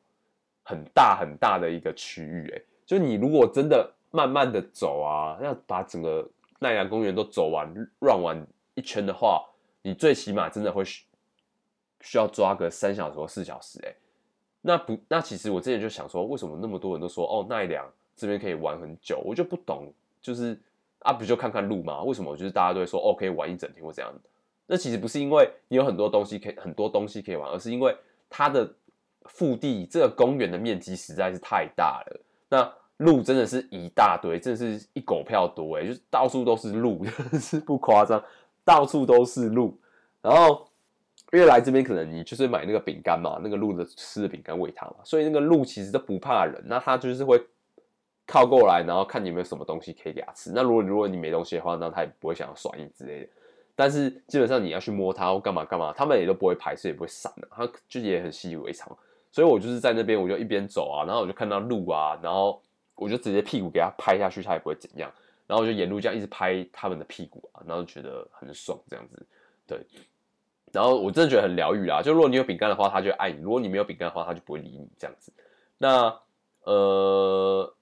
[0.63, 2.53] 很大很大的一个区域。
[2.55, 8.47] 哎，就你如果真的慢慢的走啊，要把整个奈良公园都走完、绕完。
[8.79, 9.43] 一圈的话，
[9.81, 13.95] 你最起码真的会需要抓个三小时或四小时，哎，
[14.61, 19.91] 那不，那其实我之前就想说，为什么那么多人都说哦奈良这边可以玩很久，我就不懂，
[20.21, 20.61] 就是
[20.99, 22.03] 啊不就看看路吗？
[22.03, 24.13] 为什么就是大家都会说哦可以玩一整天或怎样？
[24.67, 27.97] 那其实不是因为你有很多东西可以很多东西可以玩，而是因为
[28.29, 28.75] 它的
[29.25, 32.21] 腹地这个公园的面积实在是太大了。
[32.49, 38.23] 那路真的是一大堆，真的是一狗票多哎，就是到处都是路， 真的是不夸张，
[38.65, 39.79] 到处都是路。
[40.23, 40.67] 然后
[41.33, 47.41] 因为来这边可能你就是买那个饼干嘛，那个鹿的吃的饼干喂它嘛，所以那个鹿其实都不怕人，那它就是会
[48.27, 50.51] 靠过来，然后看你有没有什么东西可以给它吃。
[50.53, 53.29] 那如果如果你没东西的话，那它也不会想要甩你之类的。
[53.79, 58.89] 但是基本上你要去摸它或干嘛干嘛，他们也都不会排斥，也不会闪的，它就也很习以为常。
[59.31, 62.59] 所以我就是在那边，我就一边走啊，然后我就看到鹿啊，然后
[62.95, 65.13] 我就直接屁股给它拍下去，它也不会怎样。
[65.47, 69.27] 然后我就沿路这样一直拍他们的屁股啊，然后觉得很爽这样子。
[69.67, 69.79] 对，
[70.73, 72.01] 然后我真的觉得很疗愈啊。
[72.01, 75.31] 就如果你有饼干的话，它就爱你；如果你没有饼干的话，它就不会理你这样子。
[75.77, 76.19] 那
[76.63, 77.75] 呃，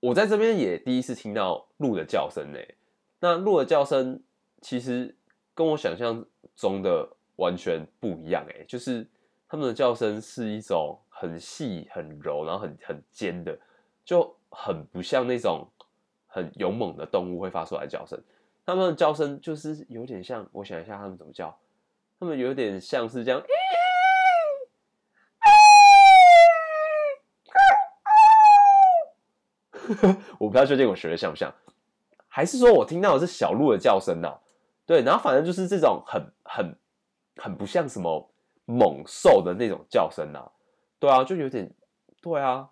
[0.00, 2.58] 我在这边也第一次听到鹿的叫声呢。
[3.20, 4.20] 那鹿的叫声。
[4.62, 5.14] 其实
[5.54, 9.06] 跟我想象中的完全不一样哎，就是
[9.48, 13.58] 他们的叫声是一种很细、很柔，然后很很尖的，
[14.04, 15.68] 就很不像那种
[16.28, 18.18] 很勇猛的动物会发出来的叫声。
[18.64, 21.58] 他们的叫声就是有点像，我想一下他们怎么叫，
[22.20, 23.42] 他们有点像是这样，
[30.38, 31.52] 我不太确定我学的像不像，
[32.28, 34.32] 还是说我听到的是小鹿的叫声呢？
[34.92, 36.76] 对，然后反正就是这种很很
[37.36, 38.30] 很不像什么
[38.66, 40.44] 猛兽的那种叫声啊，
[40.98, 41.72] 对啊，就有点，
[42.20, 42.68] 对啊，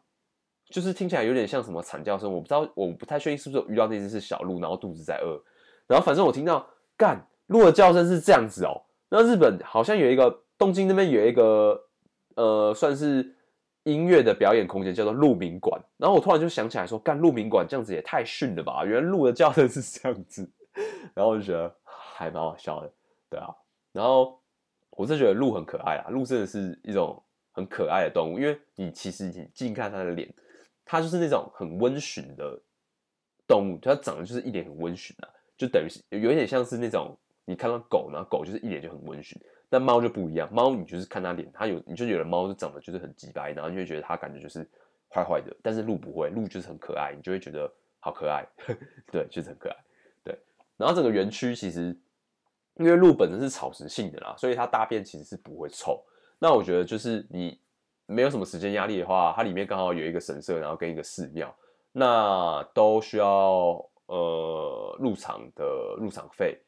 [0.69, 5.43] 就是听起来有点像什么惨叫声，我不知道，我不太确定是不是有遇到那只是小鹿，然后肚子在饿，
[5.87, 11.83] 然后反正我听到干鹿的叫声是这样子哦，那日本好像有一个东京那边有一个
[12.35, 13.35] 呃算是
[13.85, 20.47] 音乐的表演空间叫做鹿鸣馆，然后我突然就想起来说，干鹿鸣馆这样子也太逊了吧，原来鹿的叫声是这样子，
[21.17, 21.80] 然后我就觉得。
[22.21, 22.93] 还蛮好笑的，
[23.31, 23.49] 对啊，
[23.93, 24.39] 然后
[24.91, 30.31] 我是觉得鹿很可爱啊，鹿真的是一种很可爱的动物，因为你其实你近看它的脸，
[30.85, 32.61] 它就是那种很温驯的
[33.49, 44.69] 动物，它长得就是一脸很温驯啊，就等于是有一点像是那种你看到狗，然后狗就是一脸就很温驯，但猫就不一样，猫你就是看它脸，它有你就觉得猫就长得就是很鸡掰，然后你就会觉得它感觉就是
[45.09, 48.47] 坏坏的，但是鹿不会，鹿就是很可爱，你就会觉得好可爱，
[49.11, 49.77] 对，就是很可爱，
[50.23, 50.39] 对，
[50.77, 51.97] 然后整个园区其实。
[52.81, 56.03] 因为鹿本身是草食性的啦，所以它大便其实是不会臭。
[56.39, 57.61] 那我觉得就是你
[58.07, 61.55] 没有什么时间压力的话，它里面刚好有一个神社，然后跟一个寺庙，
[61.93, 66.59] 那都需要呃入场的入场费，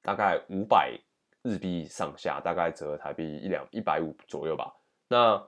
[0.00, 0.98] 大概五百
[1.42, 4.74] 日币上下，大概折合台币一两一百五左右吧。
[5.06, 5.46] 那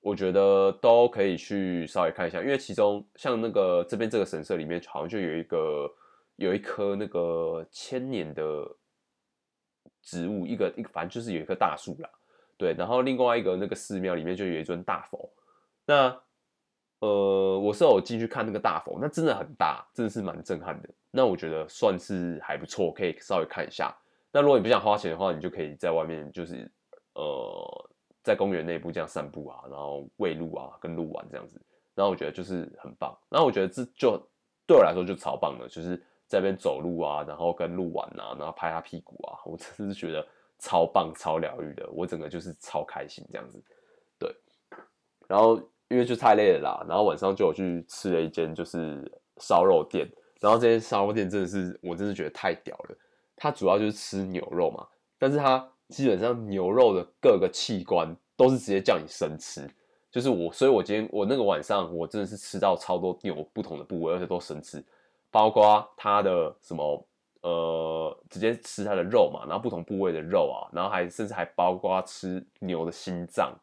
[0.00, 5.90] 我觉得都可以去稍微看一下，因为其中像那个这边这个神社里面好像就有一个
[6.36, 8.76] 有一棵那个千年的。
[10.02, 12.10] 植物一个一个，反正就是有一棵大树啦，
[12.56, 15.30] 对，然后另外一个那个寺庙里面就有一尊大佛，
[15.86, 16.20] 那
[17.00, 20.88] 呃，我是有进去看那个大佛，那真的很大，真的是蛮震撼的。
[21.10, 23.94] 那我觉得算是还不错，可以稍微看一下。
[24.32, 26.70] 那如果你不想花钱的话，你就可以在外面，就是
[27.14, 27.90] 呃，
[28.22, 31.60] 在公园内部这样散步啊，然后喂鹿啊，跟鹿玩这样子。
[31.94, 33.16] 然后我觉得就是很棒。
[33.28, 34.20] 然后我觉得这就
[34.66, 36.02] 对我来说就超棒的，就是。
[36.30, 40.24] 在边走路啊，然后跟鹿玩啊，然后拍他屁股啊，我真的是觉得
[40.60, 41.90] 超棒、超疗愈的。
[41.90, 43.60] 我整个就是超开心这样子，
[44.16, 44.32] 对。
[45.26, 52.96] 然后因为就太累了啦，然后晚上就有去吃了一间就是烧肉店，然后这间烧肉店真的是我真的觉得太屌了。
[53.34, 54.86] 它主要就是吃牛肉嘛，
[55.18, 59.68] 但是它基本上牛肉的各个器官都是直接叫你生吃，
[60.12, 64.80] 就是我，所以我今天我那个晚上我真的是吃到超多牛不同的部位，而且都生吃。
[65.30, 67.06] 包括它的什么
[67.42, 73.56] 呃，直接吃它的肉嘛，然后不同部位的肉啊，然后还甚至还包括吃牛的心脏，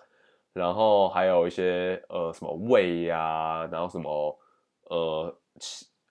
[0.51, 4.39] 然后还有一些呃什么胃呀、啊，然后什么
[4.89, 5.39] 呃，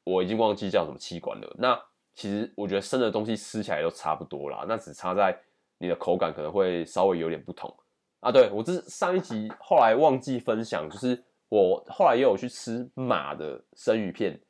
[0.05, 1.57] 我已经忘记叫什么器官了。
[1.59, 1.77] 那
[2.15, 5.37] 其实我觉得生的东西吃起来都差不多啦，那只差在
[5.79, 7.75] 你的口感可能会稍微有点不同
[8.21, 8.31] 啊。
[8.31, 14.41] 对，我这是上一集 后来忘记分享，就是我后来也有去吃马的生鱼片。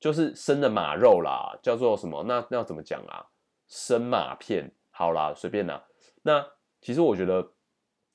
[0.00, 2.24] 就是生的马肉啦，叫做什么？
[2.24, 3.26] 那那要怎么讲啊？
[3.68, 5.84] 生马片，好啦，随便啦。
[6.22, 6.44] 那
[6.80, 7.52] 其实我觉得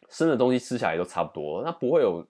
[0.09, 2.27] 生的东西吃起来都差不多，那不会有，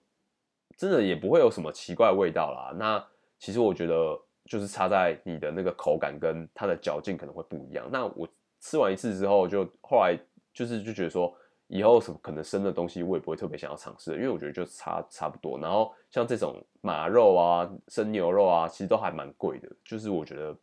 [0.76, 2.72] 真的也不会有什么奇怪味道啦。
[2.76, 3.04] 那
[3.38, 7.88] 其实我觉得就是差在你的那个口感跟它的嚼劲可能会不一样。
[7.90, 8.28] 那我
[8.60, 10.18] 吃完一次之后，就后来
[10.52, 11.34] 就是就觉得说
[11.68, 15.58] 以后什么可能生的东西，我也不会特别想要尝试，因为我觉得就差差不多。
[15.58, 20.56] 然后像这种马肉啊、生牛肉啊，其实都还蛮贵的，就是我觉得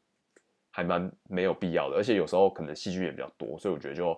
[0.72, 1.98] 还蛮没有必要的。
[1.98, 4.18] 而且有时候可能细菌也比较多，所以我觉得就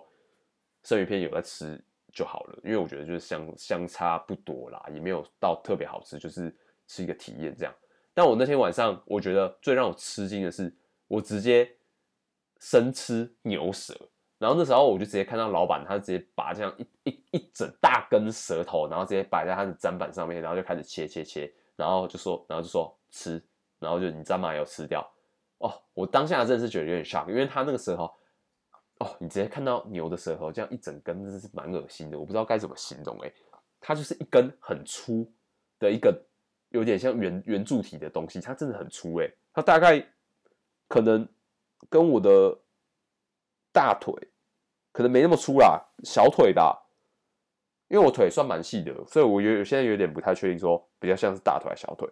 [0.84, 6.54] 生鱼片有在吃就好了，因为我觉得就是相相差不多啦，也没有到特别好吃，就是
[6.86, 7.74] 吃一个体验这样。
[8.14, 10.72] 但我那天晚上，我觉得最让我吃惊的是，
[11.08, 11.68] 我直接
[12.60, 13.94] 生吃牛舌。
[14.38, 23.42] 然后那时候我就直接看到老板，他直接把这样一一一整大根舌头，然后直接摆在他的砧板上面，然后就开始切切切，然后就说，然后就说吃，
[23.78, 25.00] 然后就你砧板也有吃掉。
[25.58, 28.04] 哦，我当下真是觉得有点 shock，因为他那个舌头，
[28.98, 33.32] 哦，你直接看到牛的舌头这样一整根，真是蛮恶心的，我不知道该怎么形容哎，
[33.80, 35.32] 它就是一根很粗
[35.78, 36.14] 的一个
[36.68, 40.06] 有点像圆圆柱体的东西，它真的很粗哎，它大概
[40.88, 41.26] 可能
[41.88, 42.58] 跟我的。
[43.76, 44.14] 大腿
[44.90, 46.86] 可能没那么粗啦，小腿吧，
[47.88, 52.08] 因为我腿算蛮细的，所以我有现在有点不太确定，说比较像是大腿还是小腿，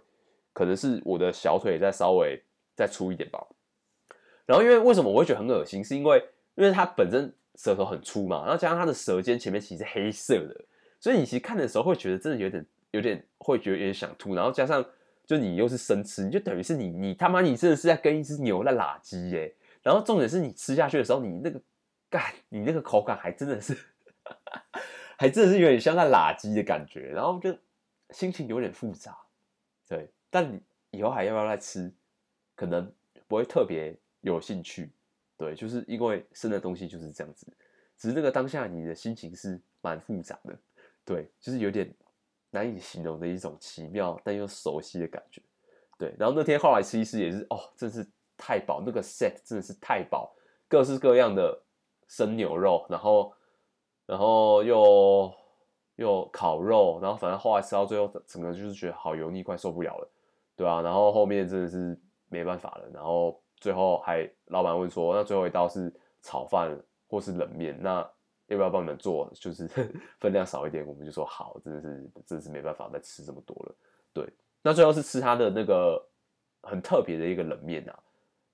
[0.52, 2.38] 可能是我的小腿再稍微
[2.76, 3.42] 再粗一点吧。
[4.44, 6.22] 然后因为为什么我会觉得很恶心，是因为
[6.56, 10.64] 因为它本身舌头很粗嘛，然后加上它的舌尖前面其实是黑色的，
[11.00, 14.84] 所以你其实看的时候会觉得真的有点有点会觉得有点想吐，然后加上
[15.24, 19.54] 就你又是生吃，你就等于是你你他妈你真的是在跟一只牛在拉鸡耶。
[19.84, 21.62] 然后重点是你吃下去的时候，你那个
[22.10, 23.76] 干，你那个口感还真的是，
[25.16, 27.56] 还真的是有点像在喇鸡的感觉，然后就
[28.10, 29.16] 心情有点复杂，
[29.86, 30.10] 对。
[30.30, 31.92] 但你以后还要不要再吃？
[32.56, 32.90] 可能
[33.28, 34.90] 不会特别有兴趣，
[35.36, 37.46] 对，就是因为生的东西就是这样子。
[37.98, 40.58] 只是那个当下你的心情是蛮复杂的，
[41.04, 41.94] 对，就是有点
[42.50, 45.42] 难以形容的一种奇妙但又熟悉的感觉，
[45.98, 46.14] 对。
[46.18, 48.06] 然后那天后来吃一吃也是，哦，真是。
[48.36, 50.34] 太饱，那个 set 真的是太饱，
[50.68, 51.62] 各式各样的
[52.08, 53.32] 生牛肉，然后，
[54.06, 55.32] 然后又
[55.96, 60.08] 又烤肉，然后反正后来吃到最后，整个就是觉得好油腻，快受不了了，
[60.56, 66.76] 对啊，然后后面真的是没办法了，然后最后还老板问说，那最后一道是炒饭
[67.08, 67.98] 或是冷面，那
[68.48, 69.30] 要不要帮你们做？
[69.34, 69.66] 就是
[70.20, 73.74] 分量少一点，我们就说好，真的是真的是没办法再吃这么多了，
[74.12, 74.28] 对，
[74.60, 76.04] 那最后是吃他的那个
[76.62, 77.98] 很特别的一个冷面啊。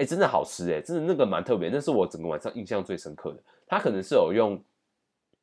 [0.01, 3.43] 哎、真的好吃哎、真的那个蛮特别，那是我整个晚上印象最深刻的。
[3.67, 4.59] 它可能是有用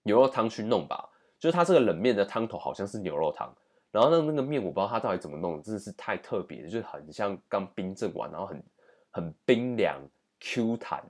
[0.01, 3.53] 牛肉汤去弄吧，就是它这个冷面的汤头好像是牛肉汤，
[3.91, 8.63] 然后那那个面我不知道它到底怎么弄，真的是太特别，就是很像刚冰镇完，然后很
[9.11, 10.01] 很冰凉
[10.39, 11.03] Q 弹，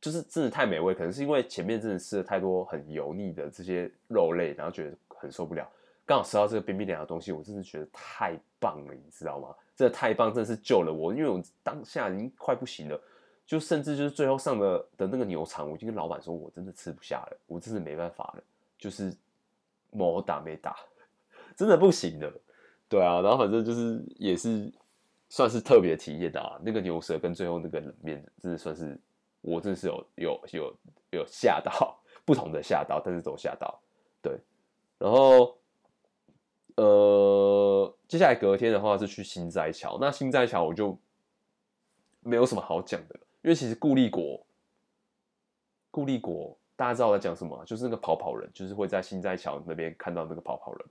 [0.00, 0.94] 就是真的太美味。
[0.94, 5.70] 可能是因为前面真的吃了太多很油腻的这些肉类，然后觉得很受不了。
[6.06, 9.54] 刚好吃到这个冰冰凉的东西，我真的觉得太棒了，你知道吗？
[9.76, 12.98] 真的太棒，真的是救了我，因为我当下已经快不行了，
[13.46, 18.42] 就甚至就是最后上的的那个牛肠，我已经跟老板说，我真的吃不下了，我真的没办法了，
[18.78, 19.14] 就是
[19.90, 20.74] 没打没打，
[21.54, 22.32] 真的不行了。
[22.88, 24.72] 对啊，然后反正就是也是
[25.28, 28.98] 算是特别体验的啊，那个牛舌跟最后那个冷面，真的算是
[29.42, 30.76] 我真的是有有有
[31.10, 33.78] 有吓到，不同的吓到，但是都吓到，
[34.22, 34.38] 对，
[34.98, 35.54] 然后。
[36.76, 39.96] 呃，接下来隔天的话是去心斋桥。
[39.98, 40.98] 那心斋桥我就
[42.20, 44.44] 没有什么好讲的，因为其实固力国，
[45.90, 47.64] 固力国大家知道我在讲什么？
[47.64, 50.86] 就是那个跑跑人，就是会在心斋桥那边看到那个跑跑人。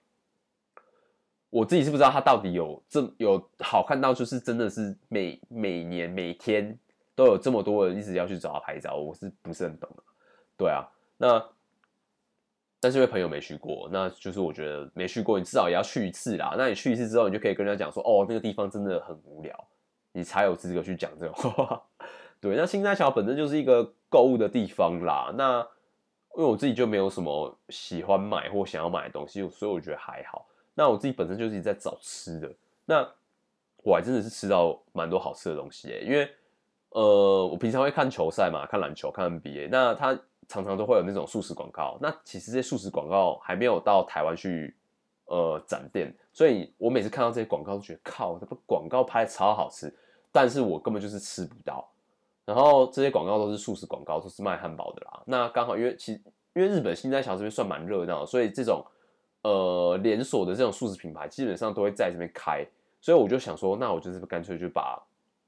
[1.52, 6.78] 我自己是不知道他到底有这有好看到，就是真的是每每年每天
[7.14, 10.02] 都有这么多人一直要去找他拍照，我是不是很懂啊？
[10.58, 11.55] 对啊，那。
[12.86, 16.54] 但是因为朋友没去过，那就是我觉得没去过，你至少也要去一次啦。
[16.56, 19.68] 那你去一次之后，你就可以跟人家讲说，哦，那个地方真的很无聊，
[20.12, 21.82] 你才有资格去讲这种话。
[22.40, 25.34] 对，那心斋桥本身就是一个购物的地方啦。
[25.36, 25.68] 那
[26.38, 30.46] 因为我自己就没有什么喜欢买或想要买的东西，所以我觉得还好。
[30.76, 32.54] 那我自己本身就是一直在找吃的，
[32.86, 33.02] 那
[33.78, 36.02] 我还真的是吃到蛮多好吃的东西欸。
[36.02, 36.30] 因为
[36.90, 40.16] 呃，我平常会看球赛嘛，看篮球，看 NBA，那他。
[40.48, 44.76] 常常都会有那种速食广告，那其实这些速食广告还没有到台湾去，
[45.26, 49.94] 呃，展店，所以我每次看到这些广告都觉得靠，这个广告拍得超好吃，
[50.32, 51.88] 但是我根本就是吃不到。
[52.46, 55.24] 然后这些广告都是素食广告，都是卖汉堡的啦。
[55.26, 56.14] 那刚好因为其
[56.54, 58.86] 因为日本新斋桥这边算蛮热闹，所以这种
[59.42, 62.64] 呃连锁的这种素食品牌基本上都会在这边开，
[63.02, 65.02] 所以我就想说，那我就是干脆就把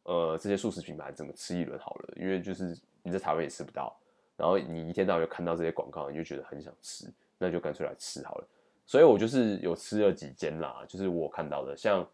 [0.05, 3.95] 呃这些素食品牌整个吃一轮好了，因为就是你在台湾也吃不到。
[4.37, 8.47] 然后你一天到晚就看到这些广告，你就觉得很想吃，那就干脆来吃好了。
[8.85, 12.07] 所以我就是有吃了几间啦，就是我看到的，像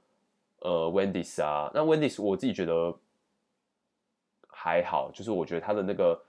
[0.59, 2.91] 呃 Wendy's 啊，那 Wendy's 我自己觉得
[4.47, 6.19] 还好，就是我觉得它的那个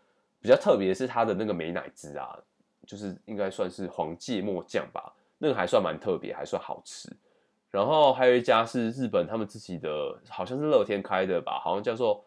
[0.40, 2.38] 比较特别是它的那个美乃滋啊，
[2.86, 7.08] 就是应该算是黄芥末酱吧，那个还算蛮特别，还算好吃。
[7.70, 12.24] 然后还有一家是日本他们自己的，好像是乐天开的吧，好像叫做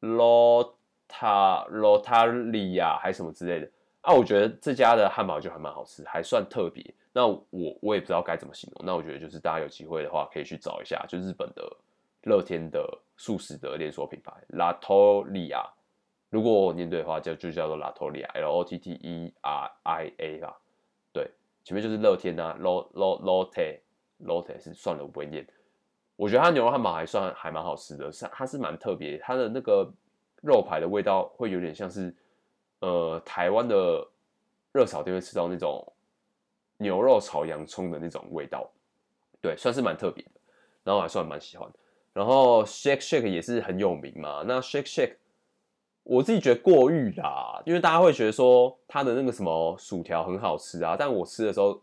[0.00, 0.72] lo
[1.10, 3.70] 塔罗塔利亚还是什么之类的
[4.02, 4.14] 啊。
[4.14, 6.82] 我觉得这家的汉堡就还蛮好吃，还算特别。
[7.12, 8.86] 那我我也不知道该怎么形容。
[8.86, 11.76] 那我觉得就是大家有机会的话，可以去找一下，就日本的
[12.22, 15.68] 乐天的素食的连锁品牌拉托利亚。
[16.30, 20.56] 如果我念对的话，叫就叫做拉托利亚，L O T T E R I A 吧。
[21.12, 21.28] 对，
[21.64, 23.80] 前面就是乐天啊，Lot Lot Lotte。
[24.22, 25.46] Lotte 是算了，我不会念。
[26.14, 29.90] 我觉得它牛肉汉堡还算还蛮好吃的，是它是蛮特别，它的那个
[30.40, 32.14] 肉排的味道会有点像是
[32.80, 34.06] 呃台湾的
[34.72, 35.86] 热炒店会吃到那种
[36.78, 38.70] 牛肉炒洋葱的那种味道，
[39.40, 40.30] 对，算是蛮特别的。
[40.82, 41.68] 然后还算蛮喜欢。
[42.12, 45.16] 然后 Shake Shake 也是很有名嘛，那 Shake Shake
[46.02, 51.80] 我自己觉得过誉啦，因为大家会觉得说它的那个什么薯条很好吃啊，但我吃的时候。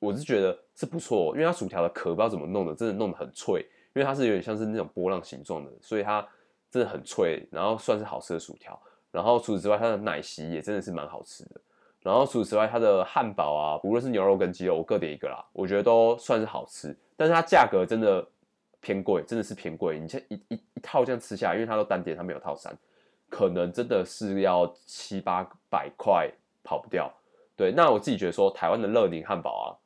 [0.00, 3.60] 我是觉得是不错，因为它薯条的壳不知道怎么弄的，真的弄得很脆，
[3.94, 6.28] 因为它是有点像是那种波浪形状的，所以它
[6.72, 8.76] 真的很脆，然后算是好吃的薯条。
[9.12, 11.60] 然后除此之外，它的奶昔也真的是蛮好吃的。
[12.00, 16.96] 然后除此之外，它的汉堡啊，无论是牛肉跟鸡肉，我各点一个啦，我觉得都算是好吃。
[17.16, 18.26] 但是它价格真的
[18.80, 20.00] 偏贵，真的是偏贵。
[20.00, 22.76] 你像一一一套这样吃下来，因为它都单点，它没有套餐，
[23.28, 26.28] 可能真的是要七八百块
[26.64, 27.12] 跑不掉。
[27.54, 29.78] 对，那我自己觉得说，台湾的乐宁汉堡啊。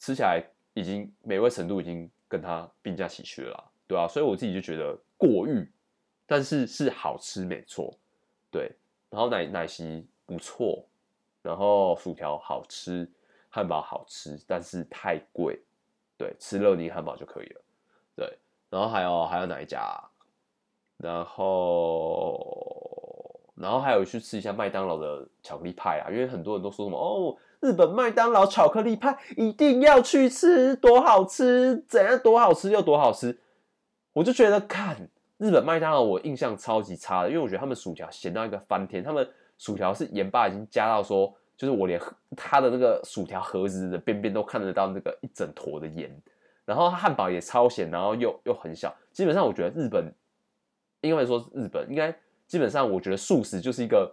[0.00, 0.44] 吃起来
[0.74, 5.66] 已经美味程度已经跟它并驾齐驱了，对啊，所以我自己就觉得过誉，
[6.26, 7.92] 但是是好吃没错，
[8.50, 8.70] 对，
[9.10, 10.84] 然后奶奶昔不错，
[11.42, 13.08] 然后薯条好吃，
[13.50, 15.60] 汉堡好吃，但是太贵，
[16.16, 17.60] 对，吃乐宁汉堡就可以了，
[18.16, 18.38] 对，
[18.70, 20.02] 然后还有还有哪一家？
[20.96, 27.36] 然后然后还有去吃一下麦当劳的巧克力派啊，因为很多人都说什么哦。
[27.60, 31.84] 日本麦当劳巧克力派一定要去吃，多好吃！
[31.88, 33.38] 怎样多好吃又多好吃？
[34.12, 35.10] 我就觉得看
[35.44, 39.28] 日本麦当劳，我印象超级差的，因为我觉得他们薯条咸到一个翻天，他们
[39.58, 42.00] 薯条是盐巴已经加到说，就是我连
[42.34, 46.10] 他的那个薯条盒子的边边都看得到那个一整坨的盐，
[46.64, 48.90] 然后汉堡也超咸，然后又又很小。
[49.12, 50.10] 基本上我觉得日本，
[51.02, 52.10] 应该说日本应该
[52.46, 54.10] 基本上我觉得素食就是一个，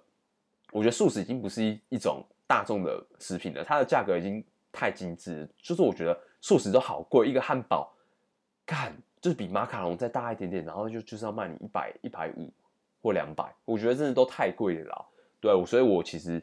[0.74, 2.22] 我觉得素食已经不是一一种。
[2.52, 7.90] 大众的食品了，它的价格已经太精致，就是我觉得素食都好贵，一个汉堡，
[8.66, 12.52] 干就是比马卡龙再大一点点，然后就就是要卖你一百一百五
[13.02, 15.06] 或两百，我觉得真的都太贵了啦。
[15.40, 16.42] 对，所以我其实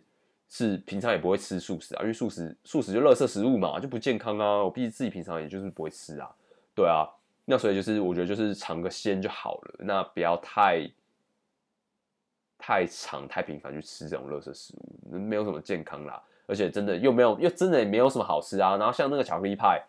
[0.48, 4.64] 是平常也不会吃素食啊，因为素食素食就垃圾食物嘛，就不健康啊。
[4.64, 6.30] 我毕竟自己平常也就是不会吃啊。
[6.74, 7.04] 对啊，
[7.44, 10.88] 那所以就是我觉得就是尝个鲜就好了，那不要太。
[12.60, 18.76] 太长太频繁去吃这种垃圾食物，没有什么健康啦，而且真的又没有，又真的也没有什么好吃啊。
[18.76, 19.80] 然后像那个巧克力派，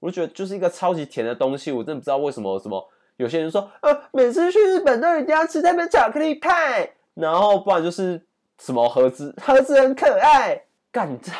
[0.00, 8.24] 我就觉得就是一个超级甜的东西，我真的不知道为什么什么有些人说呃，每次去日本都一定要吃那边巧克力派，然后不然就是
[8.58, 11.32] 什么盒子盒子很可爱，干这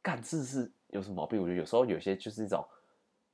[0.00, 1.40] 干这是有什么毛病？
[1.40, 2.64] 我觉得有时候有些就是那种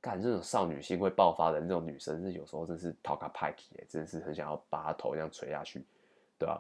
[0.01, 5.85] 干这种少女心会爆发的那种女生，是有时候真是讨卡派气，真的是很想要把她头这样垂下去。
[6.39, 6.59] 对啊，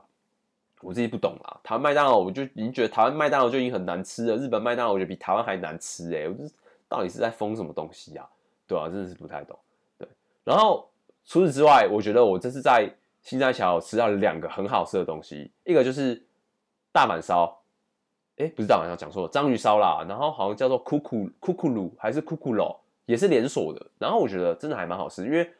[0.82, 1.60] 我自己不懂啦。
[1.62, 4.36] 台湾麦当劳，我就已经觉得台湾麦当劳就已经很难吃了。
[4.36, 6.44] 日本麦当劳，我觉得比台湾还难吃哎、我就
[6.88, 8.26] 到底是在封什么东西啊？
[8.66, 9.58] 对啊，真的是不太懂。
[9.98, 10.08] 对，
[10.44, 10.88] 然后
[11.24, 12.90] 除此之外，我觉得我这次在
[13.22, 16.22] 心斋桥吃到了两个很好吃的东西，一个就是
[16.92, 17.60] 大阪烧，
[18.36, 20.04] 哎，不是大阪烧，讲错了，章鱼烧啦。
[20.08, 23.86] 然后好像叫做库库库库鲁还是库库罗，也是连锁的。
[23.98, 25.50] 然后我觉得真的还蛮好吃，因为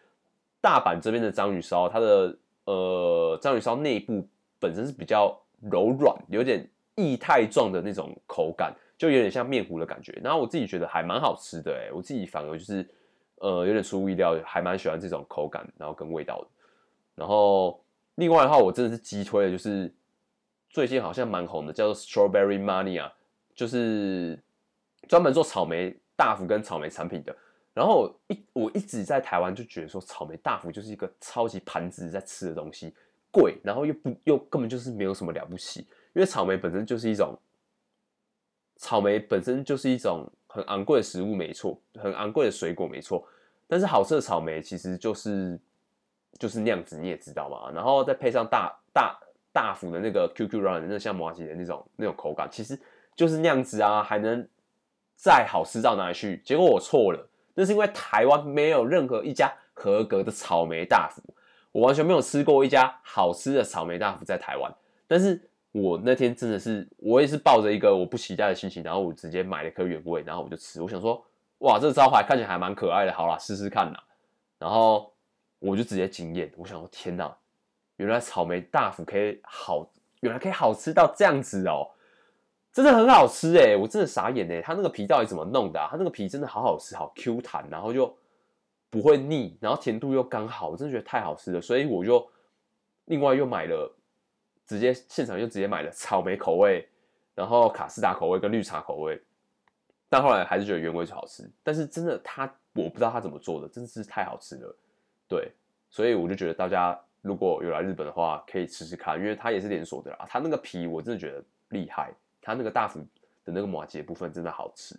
[0.61, 4.26] 大阪这边的章鱼烧，它的呃，章鱼烧内部
[4.59, 5.35] 本身是比较
[5.70, 10.12] 柔软，有点液态状的那种口感，就有点像面糊的感觉。
[10.22, 12.86] 然后我自己觉得还蛮好吃的，哎，我自己反而就是
[13.36, 16.49] 呃有点出乎意料，还蛮喜欢这种口感，然后跟味道的。
[17.14, 17.82] 然后
[18.16, 19.90] 另外的话，我真的是激推的，就是
[20.68, 23.11] 最近好像蛮红的，叫做 Strawberry Mania，
[23.55, 24.38] 就是
[25.09, 27.34] 专门做草莓大福跟草莓产品的。
[27.74, 32.92] 然后一我一直在台湾就觉得说草莓大福就是一个超级盘子在吃的东西，
[33.30, 35.80] 贵，然后又不又根本就是没有什么了不起，
[36.12, 37.38] 因为草莓本身就是一种
[38.79, 43.22] 草莓本身就是一种很昂贵的食物，没错，很昂贵的水果，没错。
[43.66, 45.61] 但是好吃的草莓其实就是
[46.39, 47.70] 就是那样子，你也知道嘛。
[47.70, 49.18] 然后再配上大大
[49.53, 52.81] 大福的那个 QQ 软软的那像麻吉的那种那种口感，其实
[53.14, 54.49] 就是那样子啊，还能
[55.16, 56.41] 再好吃到哪里去？
[56.45, 57.29] 结果我错了。
[57.55, 61.20] 那是因为台湾没有任何一家合格的草莓大福，
[61.72, 64.72] 我完全没有吃过一家好吃的草莓大福在台湾。
[65.09, 70.81] 但是我那天真的是，我也是抱着一个我不期待的心情，然后我直接买了颗原味，然后我就吃。
[70.81, 71.23] 我想说，
[71.59, 74.03] 哇，这个招牌看起来还蛮可爱的，好啦，试试看啦。
[74.59, 75.12] 然后
[75.59, 77.37] 我就直接惊艳，我想说，天哪，
[77.97, 79.87] 原来草莓大福可以好，
[80.21, 81.91] 原来可以好吃到这样子哦，
[82.73, 85.89] 真的很好吃哎，我真的傻眼哎，它那个皮到底怎么弄的啊？
[85.91, 88.16] 它那个皮真的好好吃，好 Q 弹，然后就
[88.89, 92.27] 不会腻，然后甜度又刚好，我真的觉得太好吃了，所以我就
[93.05, 93.95] 另外又买了。
[94.69, 96.87] 直接现场就直接买了草莓口味，
[97.35, 99.19] 然后卡士达口味跟绿茶口味，
[100.11, 101.51] 但后来还是觉得原味最好吃。
[101.62, 102.45] 但是真的，它
[102.75, 104.77] 我不知道它怎么做的，真的是太好吃了。
[105.27, 105.51] 对，
[105.89, 110.27] 所以我就觉得大家如果有来日本的话，可以吃吃看，因为它也是连锁的啦。
[110.29, 112.12] 它那个皮我真的觉得厉害，
[112.43, 113.01] 它那个大福
[113.45, 114.95] 的那个麻糬部分真的好吃。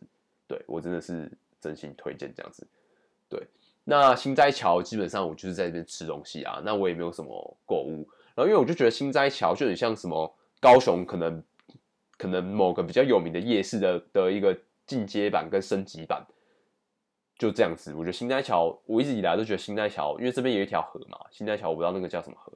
[0.47, 2.67] 对，我真的是真心推荐这样子。
[3.29, 3.45] 对，
[3.83, 8.09] 那心斋桥基本上我就是在这边吃东西啊，那我也没有什么购物。
[8.35, 11.43] 然后，因为我就觉得心斋桥就很像什么高雄可能
[12.17, 16.25] 可能某个比较有名的夜市的的一个进阶版跟升级版，
[17.37, 17.93] 就这样子。
[17.93, 22.51] 我觉得心斋桥，我一直以来都觉得心斋桥，因为这边有一条河嘛，心斋桥我不知道那个叫什么河。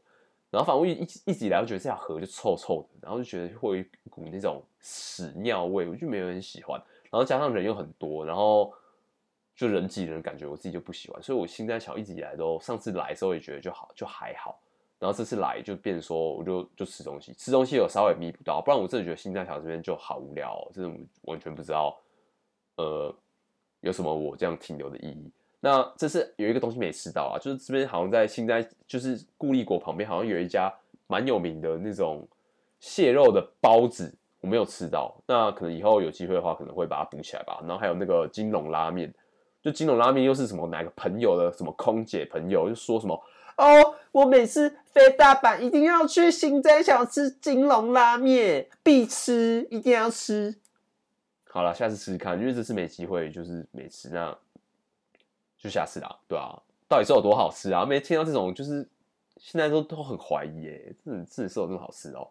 [0.49, 6.79] 然后反正我一一直一直以来都觉得这条河就臭臭的，然后就觉得会有一股那种屎尿味，我就没有很喜欢。
[7.09, 8.71] 然后加上人又很多，然后
[9.55, 11.21] 就人挤人的感觉，我自己就不喜欢。
[11.23, 14.59] 所以我心斋桥一直以来都，上次来的时候也觉得就好，就还好。
[15.03, 21.99] 然后这次来就变说，我就就吃东西，吃东西有稍微弥补到，不然我真的觉得心斋桥这边就好无聊，真的完全不知道，
[22.77, 23.13] 呃，
[23.81, 25.29] 有什么我这样停留的意义。
[25.59, 30.73] 那这次有一个东西没吃到啊，就是这边好像在心斋，就是固力国旁边好像有一家
[31.07, 32.25] 蛮有名的那种
[32.79, 35.13] 蟹肉的包子，我没有吃到。
[35.27, 37.59] 那可能以后有机会的话，可能会把它补起来吧。
[37.63, 39.13] 然后还有那个金龙拉面，
[39.61, 43.21] 就金龙拉面又是什么哪个朋友的什么空姐朋友就说什么。
[43.55, 50.55] 哦，我每次飞大阪一定要去新斋桥吃金龙拉面，必吃，一定要吃。
[51.49, 54.35] 好了，下次试试看，因为这次没机会，就是没吃，那
[55.57, 57.85] 就下次啦，对啊，到底是有多好吃啊？
[57.85, 58.87] 没听到这种，就是
[59.37, 62.27] 现在都都很怀疑，哎，真的真的是有这么好吃哦，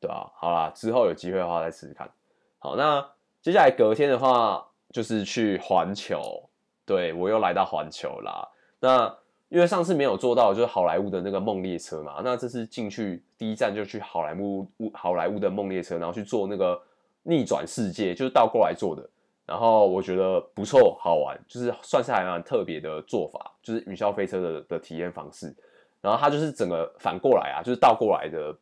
[0.00, 2.10] 对啊，好啦，之后有机会的话再试试看。
[2.58, 3.00] 好，那
[3.40, 6.48] 接下来隔天的话就是去环球，
[6.84, 8.48] 对，我又来到环球啦，
[8.80, 9.18] 那。
[9.48, 16.78] 因为上次没有做到，就是好莱坞的那个梦列车嘛，那这次进去第一站就去好莱坞，好莱坞的梦列车，然后去做那个
[17.22, 19.08] 逆转世界，就是倒过来做的。
[19.46, 25.56] 然后我觉得不错，好玩，就是算是还蛮特别的做法，就是云霄飞车的的体验方式。
[26.02, 28.54] 然后它就是整个反过来啊，就是倒过来的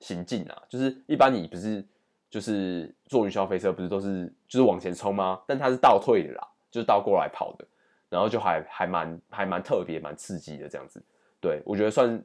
[0.00, 1.82] 行进啊，就是一般你不是
[2.28, 5.40] 就是坐云霄飞车不是都是就是往前冲吗？
[5.46, 7.64] 但它是倒退的啦，就是倒过来跑的。
[8.16, 11.04] 然后就还还蛮还蛮特别蛮刺激的这样子，
[11.38, 12.24] 对，我觉得算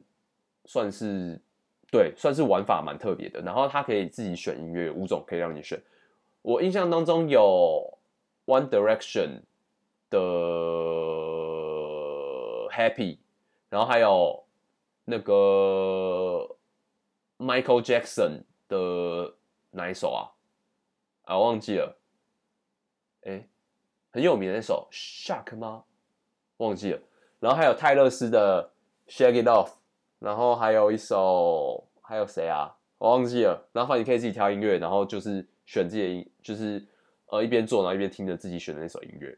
[0.64, 1.38] 算是
[1.90, 3.42] 对，算是玩法蛮特别的。
[3.42, 5.78] 然后它可以自己选音乐，五种可以让你选。
[6.40, 7.98] 我印象当中有
[8.46, 9.42] One Direction
[10.08, 10.18] 的
[12.70, 13.18] Happy，
[13.68, 14.42] 然后还有
[15.04, 16.56] 那个
[17.36, 19.34] Michael Jackson 的
[19.72, 20.32] 哪一首啊？
[21.24, 21.98] 啊，忘记了，
[23.24, 23.46] 哎。
[24.12, 25.84] 很有名的那首《Shark》吗？
[26.58, 27.00] 忘记了。
[27.40, 28.70] 然后还有泰勒斯的
[29.10, 29.68] 《Shake It Off》，
[30.20, 32.76] 然后还有一首，还有谁啊？
[32.98, 33.68] 我忘记了。
[33.72, 36.86] 然后你可以自己挑音乐，然后就是选自己的音，就是
[37.26, 39.36] 呃一边做，然后一边听着自己选的那首音乐。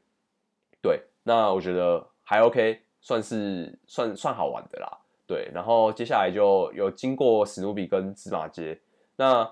[0.83, 4.99] 对，那我觉得还 OK，算是算算好玩的啦。
[5.27, 8.81] 对，然后接下来就有经过史努比跟芝麻街，
[9.16, 9.51] 那。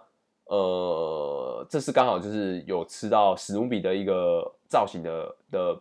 [0.53, 5.81] 呃，这次刚好就是有吃到史努比的一个造型的的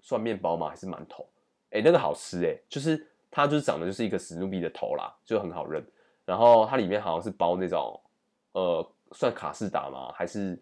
[0.00, 0.70] 算面包吗？
[0.70, 1.26] 还是馒头？
[1.72, 5.86] 哎，那个好吃哎，就是它就是长得就是一个史努比的头啦，就很好认。
[6.24, 8.00] 然后它里面好像是包那种
[8.52, 10.10] 呃，算卡士达吗？
[10.14, 10.58] 还是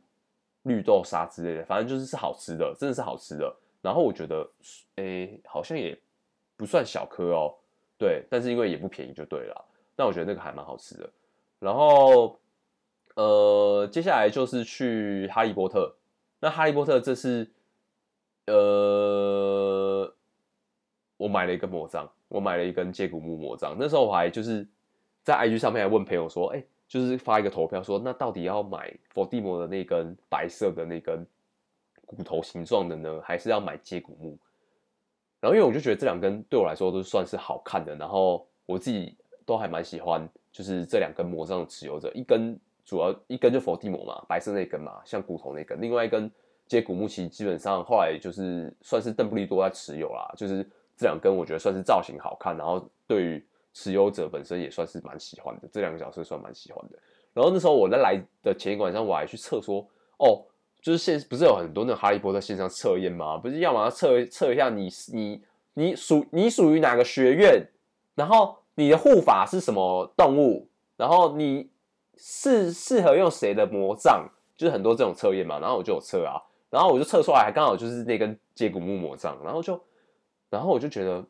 [0.63, 1.65] 绿豆沙之类的？
[1.67, 3.57] 反正就是是好吃的，真的是好吃的。
[3.81, 4.45] 然后我觉得，
[4.97, 5.97] 哎，好像也
[6.57, 7.55] 不算小颗哦，
[7.97, 9.65] 对，但是因为也不便宜就对了。
[9.97, 11.09] 那我觉得那个还蛮好吃的。
[11.61, 12.37] 然后。
[13.17, 15.97] 呃，接下来就是去哈利波特。
[16.39, 17.51] 那哈利波特这是，
[18.47, 20.15] 呃，
[21.17, 23.75] 我买了一个魔杖，我买了一根接骨木魔杖。
[23.79, 24.69] 那时候我还就是
[25.25, 31.27] 在 IG 上面还问朋友说，哎、就是发一个投票说，那到底要买伏地魔的那根白色的那根
[32.05, 34.39] 骨头形状的呢，还是要买接骨木？
[35.41, 42.61] 然后因为我就觉得这两根对我来说都算是好看的，然后我自己都还蛮喜欢，就是这两根魔杖的持有者，一根。
[42.87, 45.79] 主要一根就佛地魔嘛，白色那根嘛，像骨头那根。
[45.81, 46.31] 另外一根
[46.67, 50.33] 接骨木，奇基本上后来就是算是邓布利多在持有啦。
[50.37, 50.63] 就是
[50.97, 55.69] 这两根，我觉得算是造型好看，然后对于持有者本身也算是蛮喜欢的。
[55.73, 56.99] 这两个角色算蛮喜欢的。
[57.35, 59.87] 然后那时候我在来的前一个晚上，我还去测说，
[60.19, 60.41] 哦，
[60.81, 63.37] 就是现不是有很多那种哈利波特线上测验吗？
[63.37, 65.43] 不是要么要测测一下你你
[65.75, 67.67] 你属你属于哪个学院，
[68.15, 71.69] 然后你的护法是什么动物，然后你
[72.17, 75.59] 是适合用谁的魔杖，就是很多这种测验嘛。
[75.59, 76.41] 然后我就有测啊，
[76.71, 79.81] 然后我就测出来，还刚好就是那根接骨木魔杖，然后就
[80.51, 81.25] 然后我就觉得，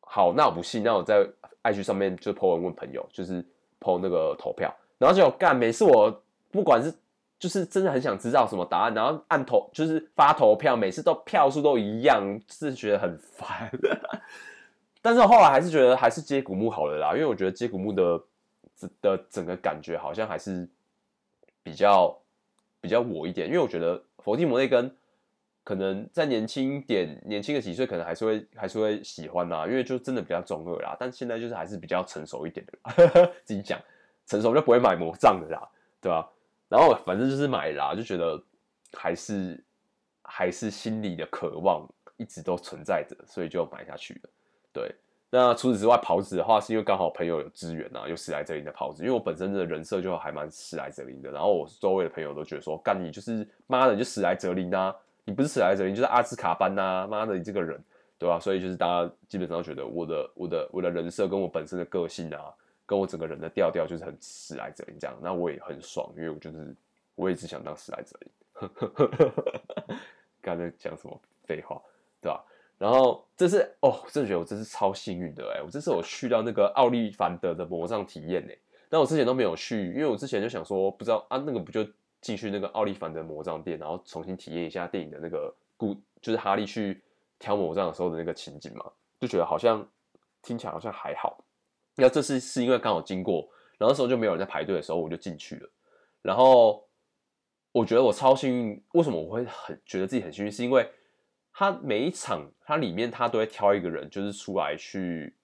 [0.00, 1.26] 好，那我不信，那我在
[1.62, 3.44] IG 上面就 po 文问朋友，就是。
[3.80, 5.56] 投那个投票，然后就干。
[5.56, 6.10] 每次我
[6.50, 6.92] 不管是
[7.38, 13.70] 就是真的很想知道什么答案，然后按投就是发投票，每次都票数都一样，是觉得很烦。
[15.00, 18.20] 但是我后来还是觉得还是接古墓好了啦，因为我觉得接古墓的
[19.00, 20.68] 的整个感觉好像还是
[21.62, 22.18] 比较
[22.80, 24.94] 比较我一点，因为我觉得佛地魔那根
[25.64, 30.96] 可能再年轻点，年轻个几岁，可能还是会还是会喜欢啦，因为就真的比较中二啦。
[30.98, 33.78] 但现在就是还是比较成熟一点的啦， 自己讲
[34.26, 35.68] 成熟就不会买魔杖的啦，
[36.00, 36.30] 对吧？
[36.68, 38.42] 然后反正就是买啦，就觉得
[38.92, 39.62] 还是
[40.22, 44.30] 还是心里的渴望一直都存在着，所以就买下去了。
[44.72, 44.94] 对，
[45.30, 54.94] 那除此之外，袍子的话是因为刚好朋友有资源啊，有史莱哲林的袍子，因为我本身的人设就还蛮史莱哲林的，然后我周围的朋友都觉得说，干你就是妈的，你就史莱哲林啊。
[55.24, 57.06] 你不是史莱哲林，就是阿兹卡班呐、啊！
[57.06, 57.78] 妈的，你这个人，
[58.16, 58.40] 对吧、啊？
[58.40, 62.50] 所以就是大家基本上觉得我的、我的、我的人设跟我本身的个性啊，
[62.86, 65.14] 跟我整个人的调调就是很史莱哲林这样。
[65.20, 66.74] 那我也很爽，因为我就是
[67.14, 68.30] 我也只想当史莱哲林。
[70.40, 71.78] 刚才讲什么废话，
[72.22, 72.42] 对吧、
[72.78, 75.62] 然后这是哦，真的觉得我真是超幸运的哎！
[75.62, 78.56] 我这次我去到那个奥利凡德的魔杖体验哎，
[78.88, 81.86] 但我之前都没有去，因为我之前就想说，不知道啊，那个不就。
[82.20, 87.00] 进去那个奥利凡德魔杖店，然后重新体验一下电影的那个故，就是哈利去
[87.38, 88.84] 挑魔杖的时候的那个情景嘛，
[89.20, 89.88] 就觉得好像
[90.42, 91.44] 听起来好像还好。
[91.94, 93.48] 那这次是因为刚好经过，
[93.78, 95.70] 然后那时候就没有人在排队的时候，我就进去了。
[96.20, 96.84] 然后
[97.70, 100.50] 我觉得我超幸运，为什么我会很觉得自己很幸运？
[100.50, 100.90] 是因为
[101.58, 105.34] 他每一场，他里面他都会挑一个人，就是出来去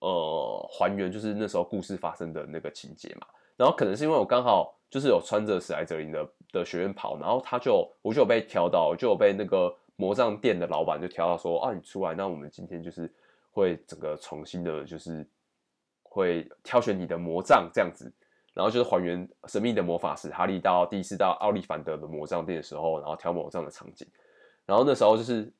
[0.00, 3.26] 呃还原，就是那时候故事发生的那个情节嘛。
[3.56, 4.78] 然后可能是因为我刚好。
[4.92, 13.10] 就是有穿着史莱哲林的的学院袍，然后他就我就有被挑到，就有被那个魔杖店的老板就挑到说啊，你出来，那我们今天就是
[13.52, 15.26] 会整个重新的，就是
[16.02, 18.12] 会挑选你的魔杖这样子，
[18.52, 24.06] 然后就是还原神秘的魔法师哈利到第一次到奥利凡德的魔杖店的时候，然后挑魔杖的场景，
[24.66, 25.50] 然后那时候就是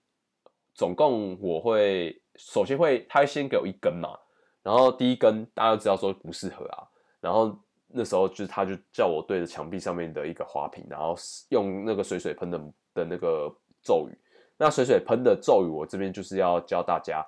[0.75, 4.19] 总共我会首先会他会先给我一根嘛，
[4.63, 6.89] 然后第一根大家都知道说不适合啊，
[7.21, 7.59] 然后。
[7.95, 11.15] 那时候就是，他就叫我对着墙壁上面的一个花瓶，然后
[11.51, 12.59] 用那个水水喷的
[12.95, 14.19] 的那个咒语。
[14.57, 17.23] 那水水喷的咒语，我这边就是要教大家，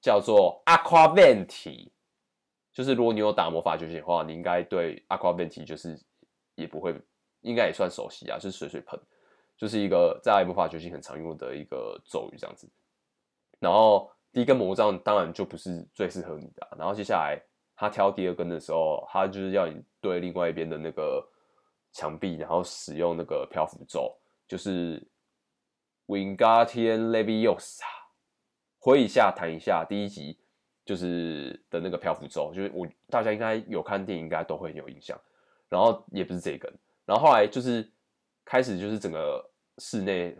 [0.00, 1.90] 叫做 Aqua Venti。
[2.72, 6.00] 就是如果你有打魔法觉醒的话，你应该对 Aqua Venti 就是
[6.54, 6.98] 也不会，
[7.42, 8.38] 应该也算熟悉啊。
[8.38, 8.98] 就是水水喷，
[9.58, 12.66] 就是一个在魔法觉醒很常用的一个咒语这样子。
[13.58, 17.40] 然后第一根魔杖当然就不是最适合你的，然后接下来。
[17.78, 21.22] 他挑第二根的时候，他就是要你对另外一边的那个
[21.92, 24.16] 墙壁，然后使用那个漂浮咒，
[24.48, 25.06] 就是
[26.06, 27.82] Wingardium Leviosa，
[28.78, 29.84] 挥一下弹一下。
[29.86, 30.38] 第一集
[30.86, 35.20] 就是的那个漂浮咒，就是我大家应该有看电影，应该都会有印象。
[35.68, 36.72] 然后也不是这一根，
[37.04, 37.86] 然后后来就是
[38.42, 39.46] 开始就是整个
[39.76, 40.34] 室内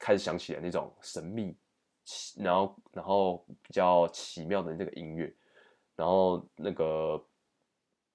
[0.00, 1.56] 开始响起了那种神秘，
[2.38, 5.34] 然后然后比较奇妙的那个音乐。
[5.96, 7.24] 然后那个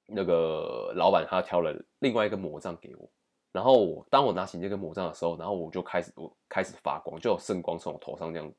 [0.05, 3.09] 那个老板他挑了另外一个魔杖给我，
[3.51, 8.53] 然后我当我拿起这个魔杖的时候，然后我就开始我开始发光，就有圣光从我头上这样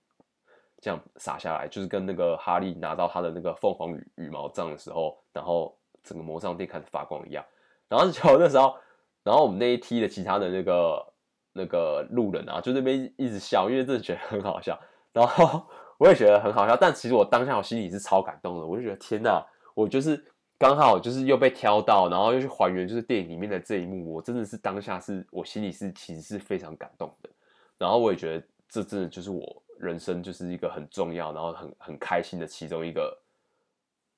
[0.81, 7.45] 这样洒下来，就是跟那个哈利拿到他的那个凤凰羽羽毛杖的时候，然后整个魔杖店开始发光一样。
[7.89, 8.75] 然后就那时候，
[9.23, 11.13] 然后我们那一梯的其他的那个
[11.53, 14.77] 那个路人啊，就那边一直笑，因为真的觉得很好笑。
[15.13, 15.63] 然后。
[15.99, 18.67] 我也觉得很好笑，但其实我当下我心里是超感动的。
[18.67, 19.41] 我就觉得天哪，
[19.73, 20.21] 我就是
[20.59, 27.31] 刚好就是又被挑到，然后又去还原就是电影里面的这一幕，我真的是当下是我心里是其实是非常感动的。
[27.79, 33.17] 然后我也觉得这真的就是我人生就是一个很重要，然后很很开心的其中一个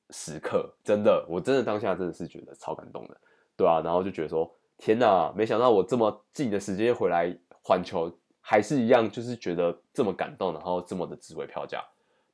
[0.08, 0.74] 时刻。
[0.82, 3.16] 真的，我真的当下真的是觉得超感动的，
[3.58, 8.10] 对啊，然后就觉得说天哪，没想到我这么近的时间回来环球。
[8.46, 11.82] 还是一样，就是觉得这么感动，然后这么的值回票价，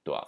[0.03, 0.27] 对吧、啊？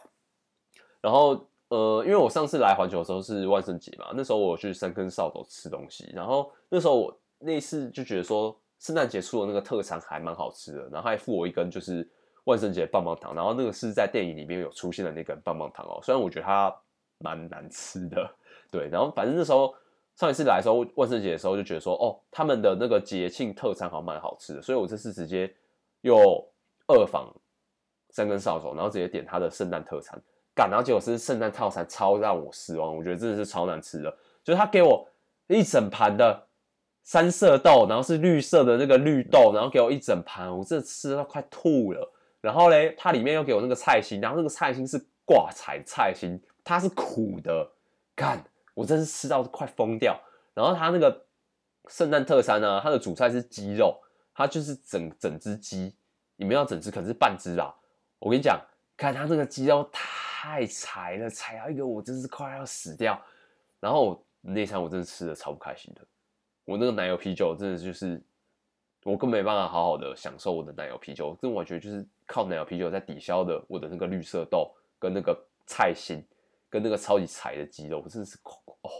[1.00, 12.08] 然后呃，因为我上次来环球的时候是万圣节嘛，那时候我去三根扫帚吃东西，然后那时候我那次就觉得说圣诞节出的那个特产还蛮好吃的，然后还附我一根就是
[12.44, 16.72] 万圣节棒棒糖，然后那个是在电影里面有出现的那根棒棒糖哦，虽然我觉得它
[17.18, 18.30] 蛮难吃的，
[18.70, 19.74] 对，然后反正那时候
[20.14, 25.52] 上一次来的时候，万圣节的时候就觉得说，哦，他们的那个节庆特产好像蛮好吃的，所以我这次直接
[26.02, 26.16] 又
[26.86, 27.34] 二访
[28.10, 30.20] 三根扫帚，然后直接点他的圣诞特餐，
[30.54, 35.08] 干，然后结果是圣诞套餐超让我失望，我觉得真的是超难吃的，就是他给我
[35.48, 36.46] 一整盘的
[37.02, 42.12] 三色豆，然后是绿色的那个绿豆，然后给我一整盘，我这吃到快吐了。
[42.40, 47.70] 然后嘞，它里面又给我那个菜心，然后那个菜心是挂彩菜心，它是苦的，
[48.16, 48.44] 干，
[48.74, 50.20] 我真是吃到快疯掉。
[50.52, 51.24] 然后它那个
[51.88, 53.96] 圣诞特餐呢，它的主菜是鸡肉，
[54.34, 55.94] 它就是整整只鸡，
[56.36, 57.74] 你们要整只可能是半只啦。
[58.18, 58.60] 我跟你讲，
[58.96, 63.20] 看它那个鸡肉太柴了，柴到一个我真是快要死掉。
[63.80, 66.00] 然后那餐我真的吃的超不开心的，
[66.64, 68.22] 我那个奶油啤酒真的就是。
[69.04, 76.24] 我更没办法好好的享受我的奶油啤酒，这完全就是靠奶油啤酒在抵消的我的那个绿色豆跟那个菜心
[76.70, 78.90] 跟那个超级柴的鸡肉，我真的是哦，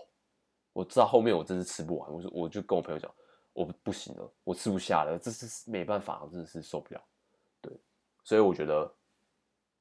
[0.73, 3.09] 我知道后面我真是吃不完，我说我就跟我朋友讲，
[3.53, 7.03] 我不行了，我吃不下了，这是没办法，我真的是受不了。
[7.61, 7.73] 对，
[8.25, 8.93] 所以我觉得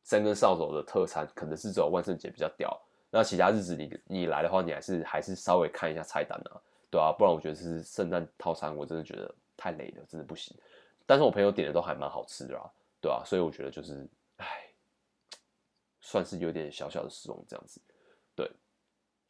[0.03, 9.33] 三根扫帚的特餐可能是只有万圣节比较屌，那其他日子你你来的话，你还是还是稍微看一下菜单啊，对啊，不然我觉得是圣诞套餐，我真的觉得。
[9.57, 10.57] 太累了，真的不行。
[11.05, 12.65] 但是我朋友点的都还蛮好吃的啊，
[12.99, 14.73] 对啊，所以我觉得就是，唉，
[16.01, 17.79] 算是有点小小的失望这样子。
[18.35, 18.51] 对，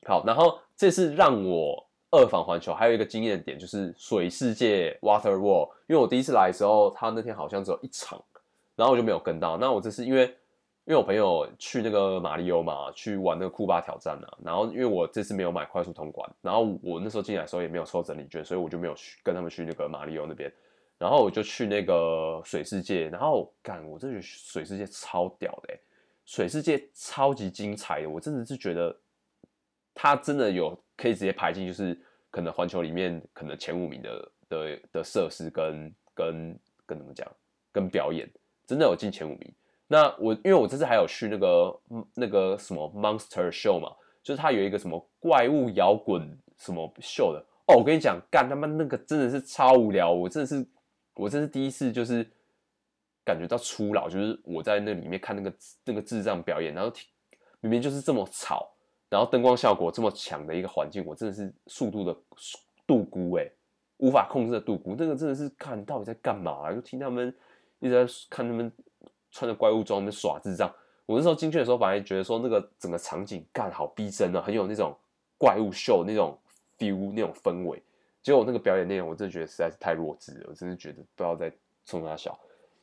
[0.08, 8.24] 好，然后这是让我二访环球还有一个惊艳点就是水世界 Water World，因为我第一次来的时候，他那天好像只有一场，
[8.76, 9.58] 然后我就没有跟到。
[9.58, 10.36] 那我这次因为。
[10.86, 20.52] 因为我朋友去那个马里欧嘛，去玩那个库巴挑战啊，然后因为我这次没有买快速通关，然后我那时候进来的时候也没有抽整理券，所以我就没有去跟他们去那个马里欧那边，
[20.98, 25.80] 然后我就去那个水世界，然后干，我真的觉得水世界超屌的，
[26.26, 29.00] 水世界超级精彩的，我真的是觉得
[29.94, 32.00] 它真的有可以直接排进，就是
[32.30, 37.28] 可能环球里面可能前五名的的的设施跟跟跟怎么讲，
[37.72, 38.30] 跟表演
[38.68, 39.54] 真的有进前五名。
[39.88, 41.80] 那我因为我这次还有去那个
[42.14, 43.92] 那个什么 Monster Show 嘛，
[44.22, 50.66] 就是它有一个什么怪物摇滚什么秀的哦，我跟你讲，干他妈那个真的是超无聊，我真的是
[51.16, 52.24] 我真是第一次就是
[53.26, 56.94] 感觉到初老，就是我在那里面看那个那个智障表演，然后
[57.60, 58.72] 明明就是这么吵，
[59.12, 62.18] 然后灯光效果这么强的一个环境，我真的是速度的
[62.88, 63.48] 度估哎，
[63.98, 66.74] 无法控制的度估，那个真的是看到底在干嘛啊？
[66.74, 67.32] 就听他们
[67.80, 68.72] 一直在看他们。
[69.34, 70.70] 穿着怪物装在耍智障，
[71.06, 74.94] 我那时候进去的时候，反而觉得说那个整个场景干好逼真啊，很有那种
[75.38, 76.38] 怪物秀那种
[76.78, 77.82] feel 那种氛围。
[78.22, 81.50] 结果那个表演内容，我真的觉得实在是太弱智了，我真的觉得不要再
[81.86, 82.38] 冲三小。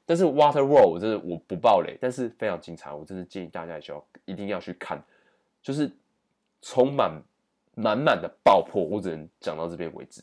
[0.07, 5.05] 但是 Water World 我真的我不爆雷，但是非常精彩，我真的建议大家需要一定要去看，
[5.63, 5.93] 就是
[6.63, 7.23] 充满
[7.75, 10.23] 满满的爆破，我只能讲到这边为止，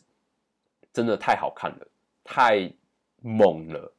[0.92, 1.86] 真的太好看了，
[2.22, 2.72] 太
[3.22, 3.92] 猛了，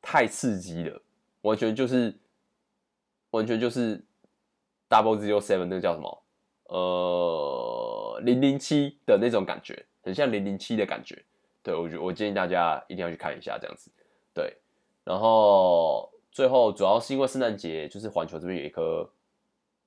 [0.00, 1.00] 太刺激了。
[1.42, 2.16] 完全就是，
[3.30, 4.02] 完全就是
[4.88, 6.22] Double Zero Seven 那个叫什么？
[6.68, 11.22] 呃，零零七的那种感觉，很像零零七的感觉。
[11.62, 13.90] 对，我觉我建议大家一定要去看一下这样子。
[14.32, 14.56] 对，
[15.04, 19.08] 然后最后主要是因为圣诞节，就是环球这边有一颗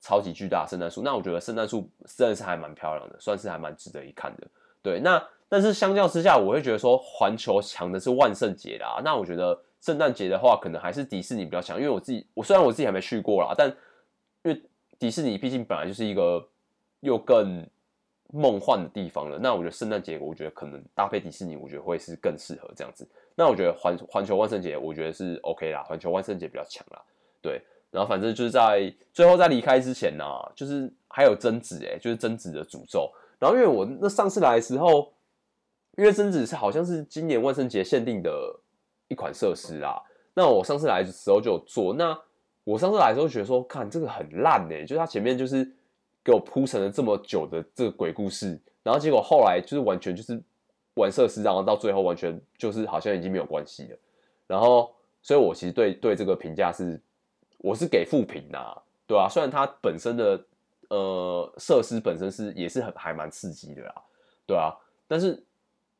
[0.06, 4.46] 超级巨大圣诞树，那我觉得圣诞树真的是还蛮漂亮的，算是还蛮值得一看的。
[4.82, 9.00] 对，那但是相较之下，我会觉得说环球强的是万圣节啦。
[9.02, 9.60] 那我觉得。
[9.78, 13.68] 圣诞节的话，可能还是迪士尼比较强，因为我自己，我虽然我自己还没去过啦，但
[14.42, 14.60] 因为
[14.98, 16.44] 迪士尼毕竟本来就是一个
[17.00, 17.64] 又更
[18.32, 19.38] 梦幻的地方了。
[19.38, 23.06] 那我觉得圣诞节，我觉得可能搭配迪士尼，我觉得会是更适合这样子。
[23.36, 27.00] 那我觉得环环球万圣节，我觉得是 OK 啦，环球万圣节比较强啦。
[27.40, 27.62] 对，
[27.96, 30.24] 然后反正就是在最后在离开之前呢，
[30.54, 33.10] 就是还有贞子诶，就是贞子的诅咒。
[33.38, 35.12] 然后因为我那上次来的时候，
[35.96, 38.30] 因为贞子是好像是今年万圣节限定的。
[39.08, 40.02] 一款设施啦，
[40.34, 41.94] 那我上次来的时候就有做。
[41.94, 42.20] 那
[42.64, 45.64] 我上次来的时候觉得说，看这个很烂哎，就是它前面就是
[46.24, 50.42] 给我铺陈了这么久的这个鬼故事，然后结果后来就是完全就是
[50.94, 53.98] 玩设施，然后到最后完全就是好像已经没有关系了。
[54.48, 54.92] 然后，
[55.22, 57.00] 所以我其实对对这个评价是，
[57.66, 60.40] 我是给负评的，对啊，虽然它本身的
[60.88, 63.94] 呃设施本身是也是很还蛮刺激的啦，
[64.46, 64.72] 对啊，
[65.08, 65.42] 但是。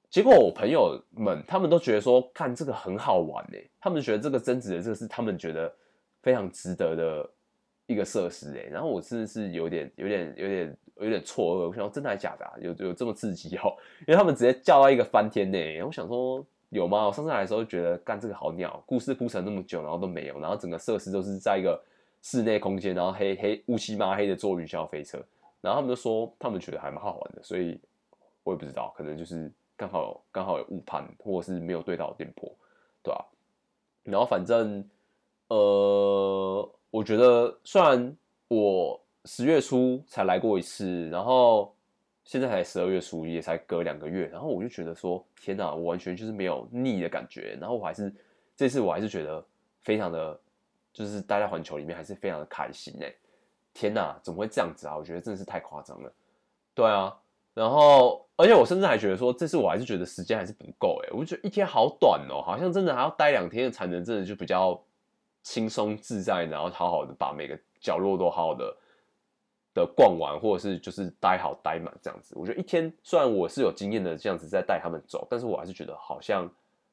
[0.09, 5.71] 结果我朋友们他们都觉得说，看这个很好玩哎，他们觉得这个增值的这个是他们觉得
[6.23, 7.29] 非常值得的
[7.87, 12.53] 一个设施哎，然后我真的是有点有点有点有点错愕，我想说真的还是假的啊？
[12.61, 13.77] 有有这么刺激哦？
[14.07, 17.07] 因为他们直接叫到一个翻天呢，我想说有吗？
[17.07, 21.81] 我上次来的时候觉得干这个好鸟，故事铺陈那么久，然后都没有，然后整个设施都是在一个
[22.23, 25.19] 室内空间，然后黑黑乌漆嘛黑的坐云霄飞车，
[25.61, 27.81] 然后他们就说他们觉得还蛮好玩的，所以。
[28.47, 32.49] 我也不知道，可能就是刚好刚好有误判，或者是没有对到电波，
[33.03, 33.27] 对吧、
[34.05, 34.89] 然后反正
[35.49, 41.75] 呃，我觉得虽然我十月初才来过一次，然后
[42.27, 48.15] 现在才十二月初，也才隔两个月，然后我就觉得说，天哪，我完全就是没有腻的感觉，然后我还是
[48.55, 49.43] 这次我还是觉得
[49.83, 50.39] 非常的。
[50.97, 53.15] 就是待在环球里面还是非常的开心哎！
[53.75, 54.97] 天哪，怎么会这样子啊？
[54.97, 56.11] 我觉得真的是太夸张了。
[56.73, 57.15] 对啊，
[57.53, 61.11] 然后而且我甚至还觉得说，这次我还是觉得时间还是不够哎！
[61.13, 64.83] 我觉得一天好短哦，好像真的还要待两天才能真的就比较
[65.43, 68.75] 轻松自在，然后好好的把每个角落都好好的
[69.77, 72.35] 的逛完，或者是就是待好待满这样子。
[72.37, 76.51] 我觉得一天虽然我是有经验的这样子在带他们走，但是我还是觉得好像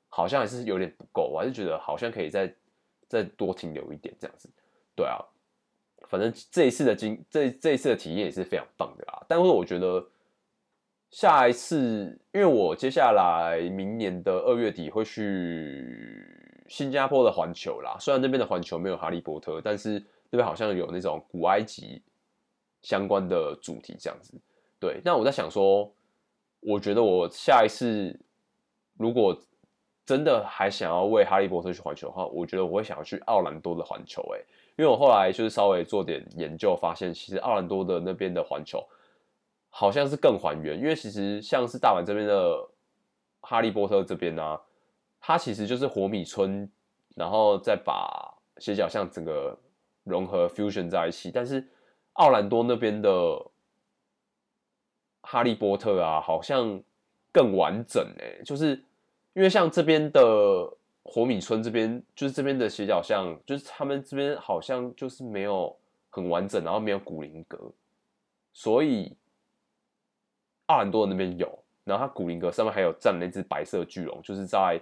[0.10, 2.54] 好像还是有点不够，我还是觉得好像可以再。
[3.10, 4.50] 再多停留一点，这样子，
[4.96, 5.22] 对啊，
[6.08, 9.24] 反正这一次的经这这一次的体验也是非常棒的啦。
[9.28, 10.04] 但是我觉得
[11.12, 17.96] 下一次，因为我接下来明年的二月底会去新加坡的环球啦。
[18.00, 22.02] 虽然那边的环球没有哈利波特，但是那边好像有那种古埃及
[22.84, 24.40] 相关的主题这样子。
[24.80, 25.92] 对，那我在想说，
[26.60, 28.18] 我觉得我下一次
[28.98, 29.36] 如果
[30.06, 34.46] 真的还想要为哈利波特去环球的话，我觉得我会想要去奥兰多的环球诶，
[34.78, 38.86] 因为我后来就是稍微做点研究，发现其实奥兰多的那边的环球
[39.70, 42.70] 好像是更还原，因为其实像是大阪这边的
[43.40, 44.62] 哈利波特这边呢、啊，
[45.22, 46.70] 它其实就是活米村，
[47.16, 49.58] 然后再把斜角巷整个
[50.04, 51.66] 融合 fusion 在一起，但是
[52.14, 53.46] 奥兰多那边的
[55.22, 56.82] 哈利波特啊，好像
[57.32, 58.84] 更完整诶，就是。
[59.36, 65.76] 因为像这边的火米村这边，就是这边的斜角巷，就是他们这边好像就是没有
[66.12, 67.58] 很完整，然后没有古灵阁，
[68.54, 69.12] 所以
[70.68, 71.48] 奥兰多那边有，
[71.84, 74.80] 然后它古灵阁上面还有站那只白色巨龙，就是在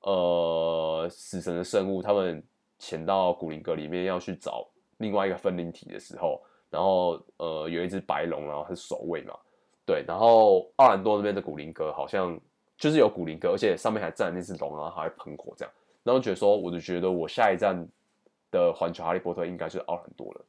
[0.00, 2.44] 呃死神的圣物他们
[2.78, 4.68] 潜到古灵阁里面要去找
[4.98, 6.42] 另外一个分灵体的时候，
[6.76, 9.34] 然后呃有一只白龙，然后是守卫嘛，
[9.86, 12.38] 对，然后奥兰多那边的古灵阁好像。
[12.78, 17.74] 就是有古灵阁，而且上面还站那只龙，然后还会喷火这样，然后觉得说，我就觉得我下一站
[18.50, 20.44] 的环球哈利波特应该就是奥兰多了，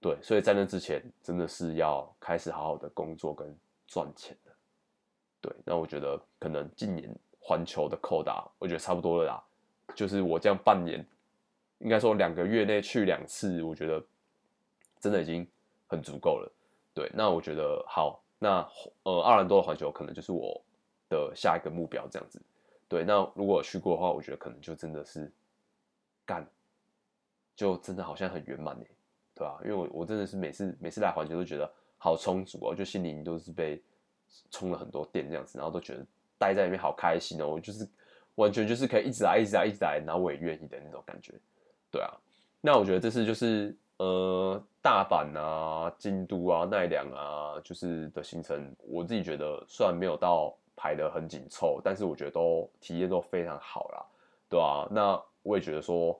[0.00, 4.50] 对，所以在那之前真的是要开始好好的工作跟赚钱的，
[5.40, 7.08] 对，那我觉得可能今年
[7.38, 9.44] 环球的扣打，我觉得差不多了啦，
[9.94, 11.06] 就是我这样半年，
[11.78, 14.04] 应该说两个月内去两次，我觉得
[15.00, 15.46] 真的已经
[15.86, 16.52] 很足够了，
[16.94, 18.66] 对，那我觉得好，那
[19.02, 20.60] 呃奥兰多的环球可能就是我。
[21.10, 22.38] 的下一个目标这样子，
[22.86, 25.32] 对，那如果去过的话，我觉得可能就真的是
[26.26, 26.46] 干，
[27.56, 28.86] 就真的好像很圆满哎，
[29.34, 29.58] 对吧？
[29.64, 33.82] 因为我我真的是每次每次来环球都觉得好充足哦，就心里都是被
[34.50, 36.04] 充了很多电这样子，然后都觉得
[36.36, 37.88] 待在里面好开心哦，我就是
[38.34, 41.32] 完全就是可以一直来一直来一直来，然后我也愿意的那种感觉，
[41.90, 42.12] 对啊。
[42.60, 50.56] 那我觉得这次就是呃大阪啊、京都啊、奈良啊，就是的行程，我自己觉得虽然没有到。
[50.80, 54.06] 排得很紧凑，但是我觉得都体验都非常好啦，
[54.48, 56.16] 对啊，那我也觉得说，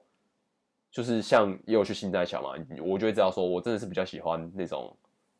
[0.91, 4.93] 就是像也有去心斋桥嘛，我就会知道说，我真的是比较喜欢那种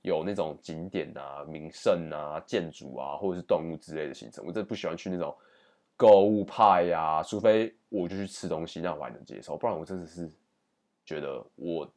[0.03, 4.45] 有那种景点啊、名胜啊、建筑啊，或者是动物之类的行程。
[4.47, 5.37] 我真的不喜欢去那种
[5.97, 10.31] 购物派呀、除非我就去吃东西，那我还能接受，不然我真的是
[11.05, 11.91] 觉得我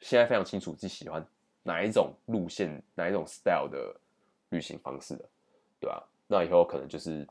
[0.00, 1.24] 现在非常清楚自己喜欢
[1.62, 3.94] 哪一种路线、哪一种 style 的
[4.48, 5.24] 旅行方式的，
[5.78, 6.02] 对啊。
[6.26, 7.26] 那以后可能就是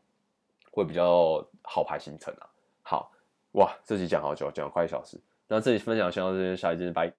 [0.72, 2.50] 会比较好排行程啊。
[2.82, 3.12] 好，
[3.54, 5.20] 哇，这集讲好久，讲了快一小时。
[5.48, 7.12] 那这集分享先到这边，下一集拜。